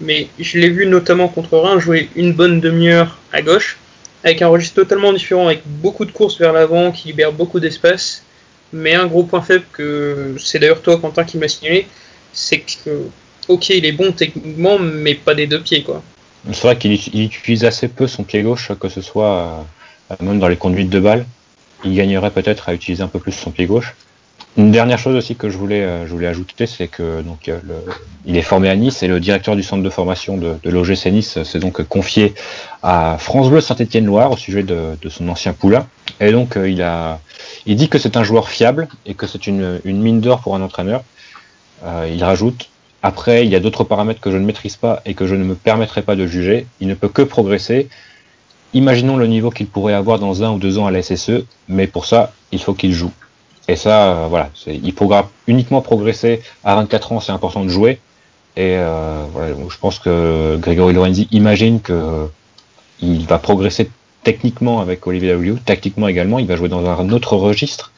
[0.00, 3.78] mais je l'ai vu notamment contre Reims jouer une bonne demi-heure à gauche,
[4.24, 8.24] avec un registre totalement différent, avec beaucoup de courses vers l'avant, qui libère beaucoup d'espace.
[8.72, 11.86] Mais un gros point faible que c'est d'ailleurs toi, Quentin, qui m'a signalé,
[12.32, 13.06] c'est que,
[13.48, 16.02] ok, il est bon techniquement, mais pas des deux pieds, quoi.
[16.52, 19.66] C'est vrai qu'il utilise assez peu son pied gauche, que ce soit
[20.10, 21.26] euh, même dans les conduites de balles.
[21.84, 23.94] Il gagnerait peut-être à utiliser un peu plus son pied gauche.
[24.56, 27.60] Une dernière chose aussi que je voulais, euh, ajouter, c'est que donc euh,
[28.26, 31.42] il est formé à Nice et le directeur du centre de formation de, l'OGC Nice
[31.44, 32.34] s'est donc confié
[32.82, 35.86] à France Bleu Saint-Étienne-Loire au sujet de, son ancien poulain.
[36.20, 37.20] Et donc il a,
[37.66, 40.62] il dit que c'est un joueur fiable et que c'est une, mine d'or pour un
[40.62, 41.04] entraîneur.
[41.84, 42.68] Euh, il rajoute
[43.02, 45.44] après, il y a d'autres paramètres que je ne maîtrise pas et que je ne
[45.44, 46.66] me permettrai pas de juger.
[46.80, 47.88] Il ne peut que progresser.
[48.74, 51.86] Imaginons le niveau qu'il pourrait avoir dans un ou deux ans à la SSE, mais
[51.86, 53.12] pour ça, il faut qu'il joue.
[53.68, 58.00] Et ça, euh, voilà, il pourra uniquement progresser à 24 ans, c'est important de jouer.
[58.56, 62.28] Et euh, voilà, je pense que Grégory Lorenzi imagine que
[63.00, 63.90] il va progresser
[64.24, 67.92] techniquement avec Olivier W, tactiquement également, il va jouer dans un autre registre,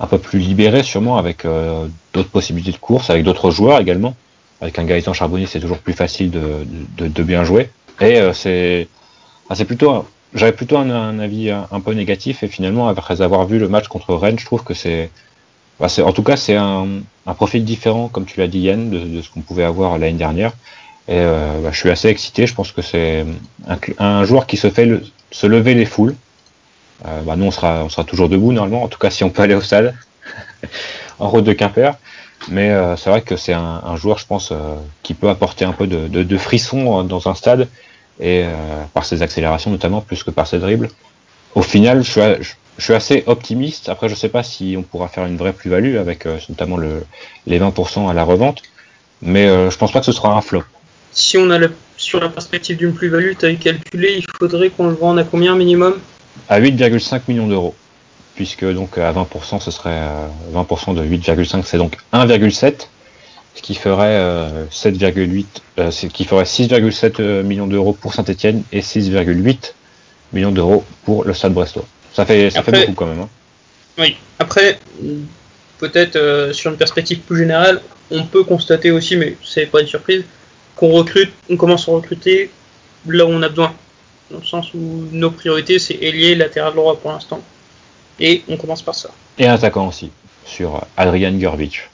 [0.00, 4.14] un peu plus libéré sûrement, avec euh, d'autres possibilités de course, avec d'autres joueurs également.
[4.60, 6.66] Avec un Gaëtan Charbonnier, c'est toujours plus facile de,
[6.98, 7.70] de, de bien jouer.
[8.00, 8.88] Et euh, c'est
[9.54, 13.58] c'est plutôt j'avais plutôt un, avis un, un, peu négatif et finalement après avoir vu
[13.58, 15.10] le match contre Rennes, je trouve que c'est
[15.80, 16.88] bah, en tout cas c'est un,
[17.36, 20.52] profil différent comme tu l'as dit Yann de, ce qu'on pouvait avoir l'année dernière
[21.06, 22.46] et euh, bah, je suis assez excité.
[22.46, 23.24] Je pense que c'est
[23.98, 24.88] un, joueur qui se fait
[25.30, 26.14] se lever les foules.
[27.06, 29.30] Euh, bah, nous on sera on sera toujours debout normalement en tout cas si on
[29.30, 29.94] peut aller au stade
[31.18, 31.94] en route de Quimper.
[32.50, 35.72] Mais euh, c'est vrai que c'est un, joueur, je pense, euh, qui peut apporter un
[35.72, 37.68] peu de, de, de frisson dans un stade
[38.20, 40.90] et euh, par ses accélérations notamment plus que par ses dribbles.
[41.54, 43.88] Au final, je suis, je, je suis assez optimiste.
[43.88, 47.04] Après, je sais pas si on pourra faire une vraie plus-value avec euh, notamment le,
[47.46, 48.62] les 20% à la revente,
[49.22, 50.64] mais euh, je pense pas que ce sera un flop.
[51.12, 54.88] Si on a le, sur la perspective d'une plus-value, tu as calculé, il faudrait qu'on
[54.88, 55.98] le vende à combien minimum?
[56.48, 57.74] À 8,5 millions d'euros.
[58.36, 60.00] Puisque donc à 20%, ce serait
[60.54, 62.86] 20% de 8,5, c'est donc 1,7
[63.58, 65.44] ce qui ferait euh, 7,8,
[65.78, 69.74] euh, ce qui ferait 6,7 millions d'euros pour Saint-Etienne et 6,8
[70.32, 71.84] millions d'euros pour le Stade Brestois.
[72.12, 73.18] Ça fait, ça Après, fait beaucoup quand même.
[73.18, 73.28] Hein.
[73.98, 74.16] Oui.
[74.38, 74.78] Après,
[75.78, 77.80] peut-être euh, sur une perspective plus générale,
[78.12, 80.22] on peut constater aussi, mais c'est pas une surprise,
[80.76, 82.52] qu'on recrute, on commence à recruter
[83.08, 83.74] là où on a besoin.
[84.30, 87.40] Dans le sens où nos priorités, c'est ailier, latéral droit pour l'instant.
[88.20, 89.10] Et on commence par ça.
[89.36, 90.12] Et un attaquant aussi,
[90.44, 91.88] sur Adrian Gurbic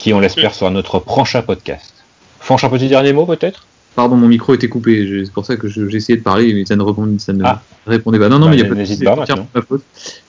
[0.00, 1.92] qui, on l'espère, sera notre prochain podcast.
[2.40, 3.66] Franche un petit dernier mot, peut-être?
[3.94, 5.24] Pardon, mon micro était coupé.
[5.24, 7.60] C'est pour ça que j'ai essayé de parler, mais ça ne répondait, ça ne ah.
[7.86, 8.30] répondait pas.
[8.30, 9.82] Non, non, bah, mais il y a pas de pas, faute.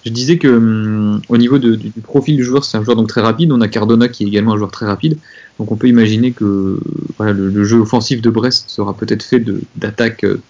[0.06, 2.98] Je disais que hum, au niveau de, du, du, profil du joueur, c'est un joueur
[2.98, 3.52] donc très rapide.
[3.54, 5.18] On a Cardona qui est également un joueur très rapide.
[5.58, 6.78] Donc on peut imaginer que
[7.18, 9.42] voilà, le, le jeu offensif de Brest sera peut-être fait
[9.78, 10.42] d'attaque euh,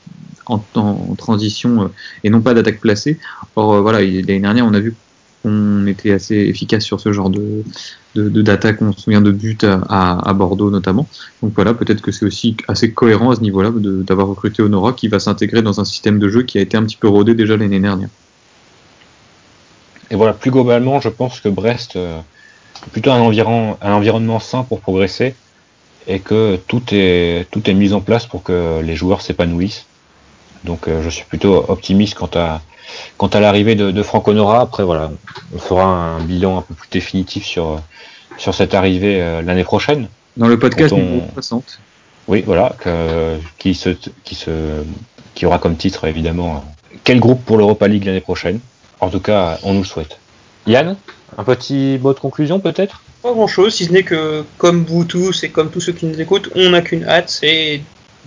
[0.47, 1.88] en, en, transition euh,
[2.24, 3.19] et non pas d'attaque placée.
[3.55, 4.95] Or euh, voilà, l'année dernière, on a vu
[5.44, 7.64] on était assez efficace sur ce genre de.
[8.14, 8.44] De,
[8.82, 11.08] on se souvient de buts à, Bordeaux notamment.
[11.42, 15.08] Donc voilà, peut-être que c'est aussi assez cohérent à ce niveau-là d'avoir recruté Honora qui
[15.08, 17.56] va s'intégrer dans un système de jeu qui a été un petit peu rodé déjà
[17.56, 18.10] l'année dernière.
[20.10, 22.20] Et voilà, plus globalement, je pense que Brest euh,
[22.86, 25.34] est plutôt un environnement sain pour progresser
[26.06, 29.86] et que tout est, tout est mis en place pour que les joueurs s'épanouissent.
[30.66, 32.62] Donc euh, je suis plutôt optimiste quant à,
[33.18, 35.12] Quant à l'arrivée de, de Franck Honora, après voilà,
[35.54, 37.82] on fera un bilan un peu plus définitif sur,
[38.38, 40.08] sur cette arrivée euh, l'année prochaine.
[40.38, 41.22] Dans le podcast on...
[41.34, 41.80] 60.
[42.28, 43.89] Oui, voilà, que, qui, se,
[44.24, 44.84] qui, se,
[45.34, 46.64] qui aura comme titre évidemment
[47.04, 48.60] quel groupe pour l'Europa League l'année prochaine.
[49.00, 50.20] En tout cas, on nous le souhaite.
[50.68, 50.96] Yann,
[51.38, 53.02] un petit mot de conclusion peut-être?
[53.24, 56.20] Pas grand-chose, si ce n'est que comme vous tous et comme tous ceux qui nous
[56.20, 57.82] écoutent, on n'a qu'une hâte, c'est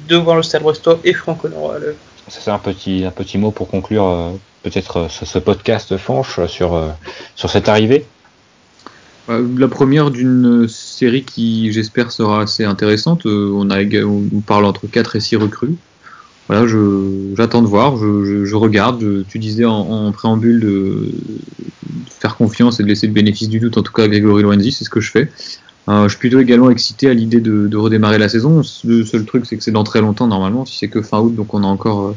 [0.08, 1.78] de voir le Stade Brestois et Franck Honora.
[1.78, 1.96] Le...
[2.28, 4.30] C'est un petit, un petit mot pour conclure euh,
[4.64, 6.88] peut-être euh, ce, podcast Fanche sur, euh,
[7.36, 8.04] sur cette arrivée
[9.28, 13.26] La première d'une série qui, j'espère, sera assez intéressante.
[13.26, 15.76] Euh, on, parle entre 4 et 6 recrues.
[16.48, 16.66] Voilà,
[17.36, 19.24] j'attends de voir, je, regarde.
[19.28, 21.08] Tu disais en, préambule de,
[22.10, 24.72] faire confiance et de laisser le bénéfice du doute, en tout cas à Grégory Lorenzi,
[24.72, 25.30] c'est ce que je fais.
[25.88, 28.60] Euh, je suis plutôt également excité à l'idée de, de, redémarrer la saison.
[28.84, 31.34] Le seul truc, c'est que c'est dans très longtemps normalement, si c'est que fin août,
[31.34, 32.14] donc on a encore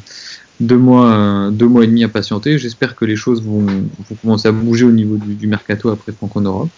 [0.60, 2.58] deux mois, deux mois et demi à patienter.
[2.58, 6.12] J'espère que les choses vont, vont, commencer à bouger au niveau du, du mercato après
[6.12, 6.70] Franck en Europe.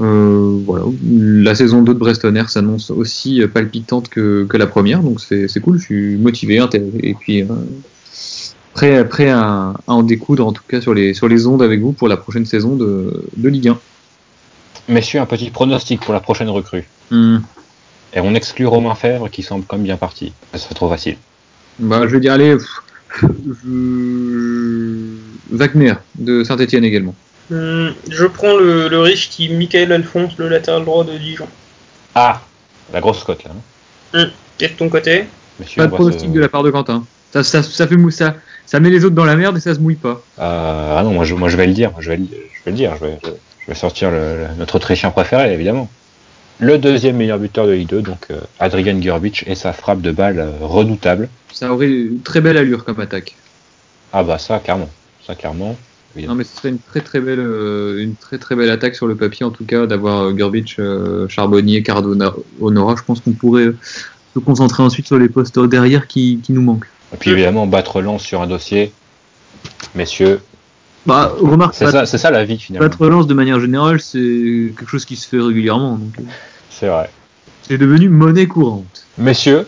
[0.00, 0.84] Euh, voilà.
[1.02, 5.60] La saison 2 de Breston Air s'annonce aussi palpitante que, que la première, donc c'est
[5.60, 5.78] cool.
[5.78, 7.46] Je suis motivé, intéressé, et puis euh,
[8.74, 11.80] prêt, prêt à, à, en découdre en tout cas sur les, sur les ondes avec
[11.80, 13.78] vous pour la prochaine saison de, de Ligue 1.
[14.88, 16.84] Messieurs, un petit pronostic pour la prochaine recrue.
[17.10, 17.38] Mmh.
[18.14, 20.32] Et on exclut Romain Fèvre qui semble quand même bien parti.
[20.52, 21.16] Ça serait trop facile.
[21.78, 22.82] Bah, je vais dire, allez, pff,
[23.20, 25.16] je...
[25.50, 27.14] Wagner de Saint-Etienne également.
[27.50, 31.46] Hum, je prends le, le riche qui Michael Alphonse, le latéral droit de Dijon.
[32.14, 32.40] Ah
[32.92, 33.50] La grosse cote là.
[33.54, 34.18] hein.
[34.18, 35.24] Hum, Et de ton côté?
[35.76, 37.04] Pas de se- pronostic de la part de Quentin.
[37.32, 38.34] Ça, ça, ça fait mou- ça,
[38.66, 40.22] ça met les autres dans la merde et ça se mouille pas.
[40.38, 42.70] Euh, ah non, moi je, moi je vais le dire, je vais le, je vais
[42.70, 45.88] le dire, je vais, je, je vais sortir le, le- notre Autrichien préféré évidemment.
[46.58, 50.10] Le deuxième meilleur buteur de Ligue 2, donc euh, Adrian Gurbic et sa frappe de
[50.10, 51.28] balle euh, redoutable.
[51.52, 53.36] Ça aurait une très belle allure comme attaque.
[54.12, 54.88] Ah bah ça clairement,
[55.26, 55.76] ça clairement.
[56.16, 59.06] Non mais ce serait une très très belle, euh, une très très belle attaque sur
[59.06, 60.80] le papier en tout cas d'avoir Gurbic,
[61.28, 62.94] Charbonnier, Cardona, Honora.
[62.96, 63.72] Je pense qu'on pourrait
[64.32, 66.88] se concentrer ensuite sur les postes derrière qui, qui nous manquent.
[67.12, 68.92] Et puis évidemment battre Lens sur un dossier,
[69.94, 70.40] messieurs,
[71.06, 72.86] Bah remarque, c'est ça, c'est ça la vie finalement.
[72.88, 75.92] battre relance de manière générale, c'est quelque chose qui se fait régulièrement.
[75.96, 76.22] Donc euh,
[76.70, 77.08] C'est vrai.
[77.62, 79.04] c'est devenu monnaie courante.
[79.18, 79.66] Messieurs,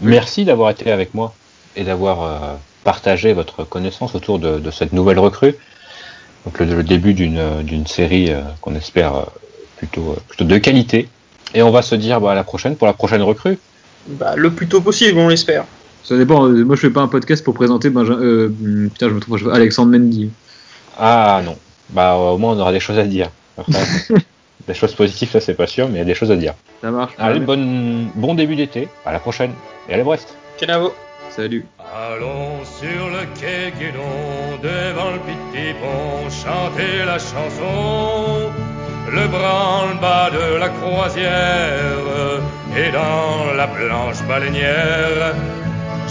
[0.00, 1.34] merci d'avoir été avec moi
[1.76, 2.54] et d'avoir euh,
[2.84, 5.54] partagé votre connaissance autour de, de cette nouvelle recrue.
[6.44, 9.22] Donc le, le début d'une d'une série euh, qu'on espère euh,
[9.78, 11.08] plutôt, plutôt de qualité.
[11.54, 13.58] Et on va se dire bah, à la prochaine pour la prochaine recrue.
[14.08, 15.64] bah, Le plus tôt possible, on l'espère.
[16.04, 16.48] Ça dépend.
[16.48, 18.48] Moi je fais pas un podcast pour présenter euh,
[18.92, 20.30] putain je me trompe, je- Alexandre Mendy.
[20.98, 21.56] Ah non,
[21.90, 23.30] bah au moins on aura des choses à dire.
[23.56, 23.72] Après,
[24.66, 26.54] des choses positives, ça c'est pas sûr, mais il y a des choses à dire.
[26.80, 27.14] Ça marche.
[27.18, 29.52] Allez, bonne, bon début d'été, à la prochaine,
[29.88, 30.92] et allez Brest Kenavo.
[31.30, 31.66] Salut.
[31.78, 38.50] Allons sur le quai Guédon, devant le petit pont, chanter la chanson.
[39.10, 42.40] Le branle-bas de la croisière
[42.76, 45.34] et dans la blanche baleinière.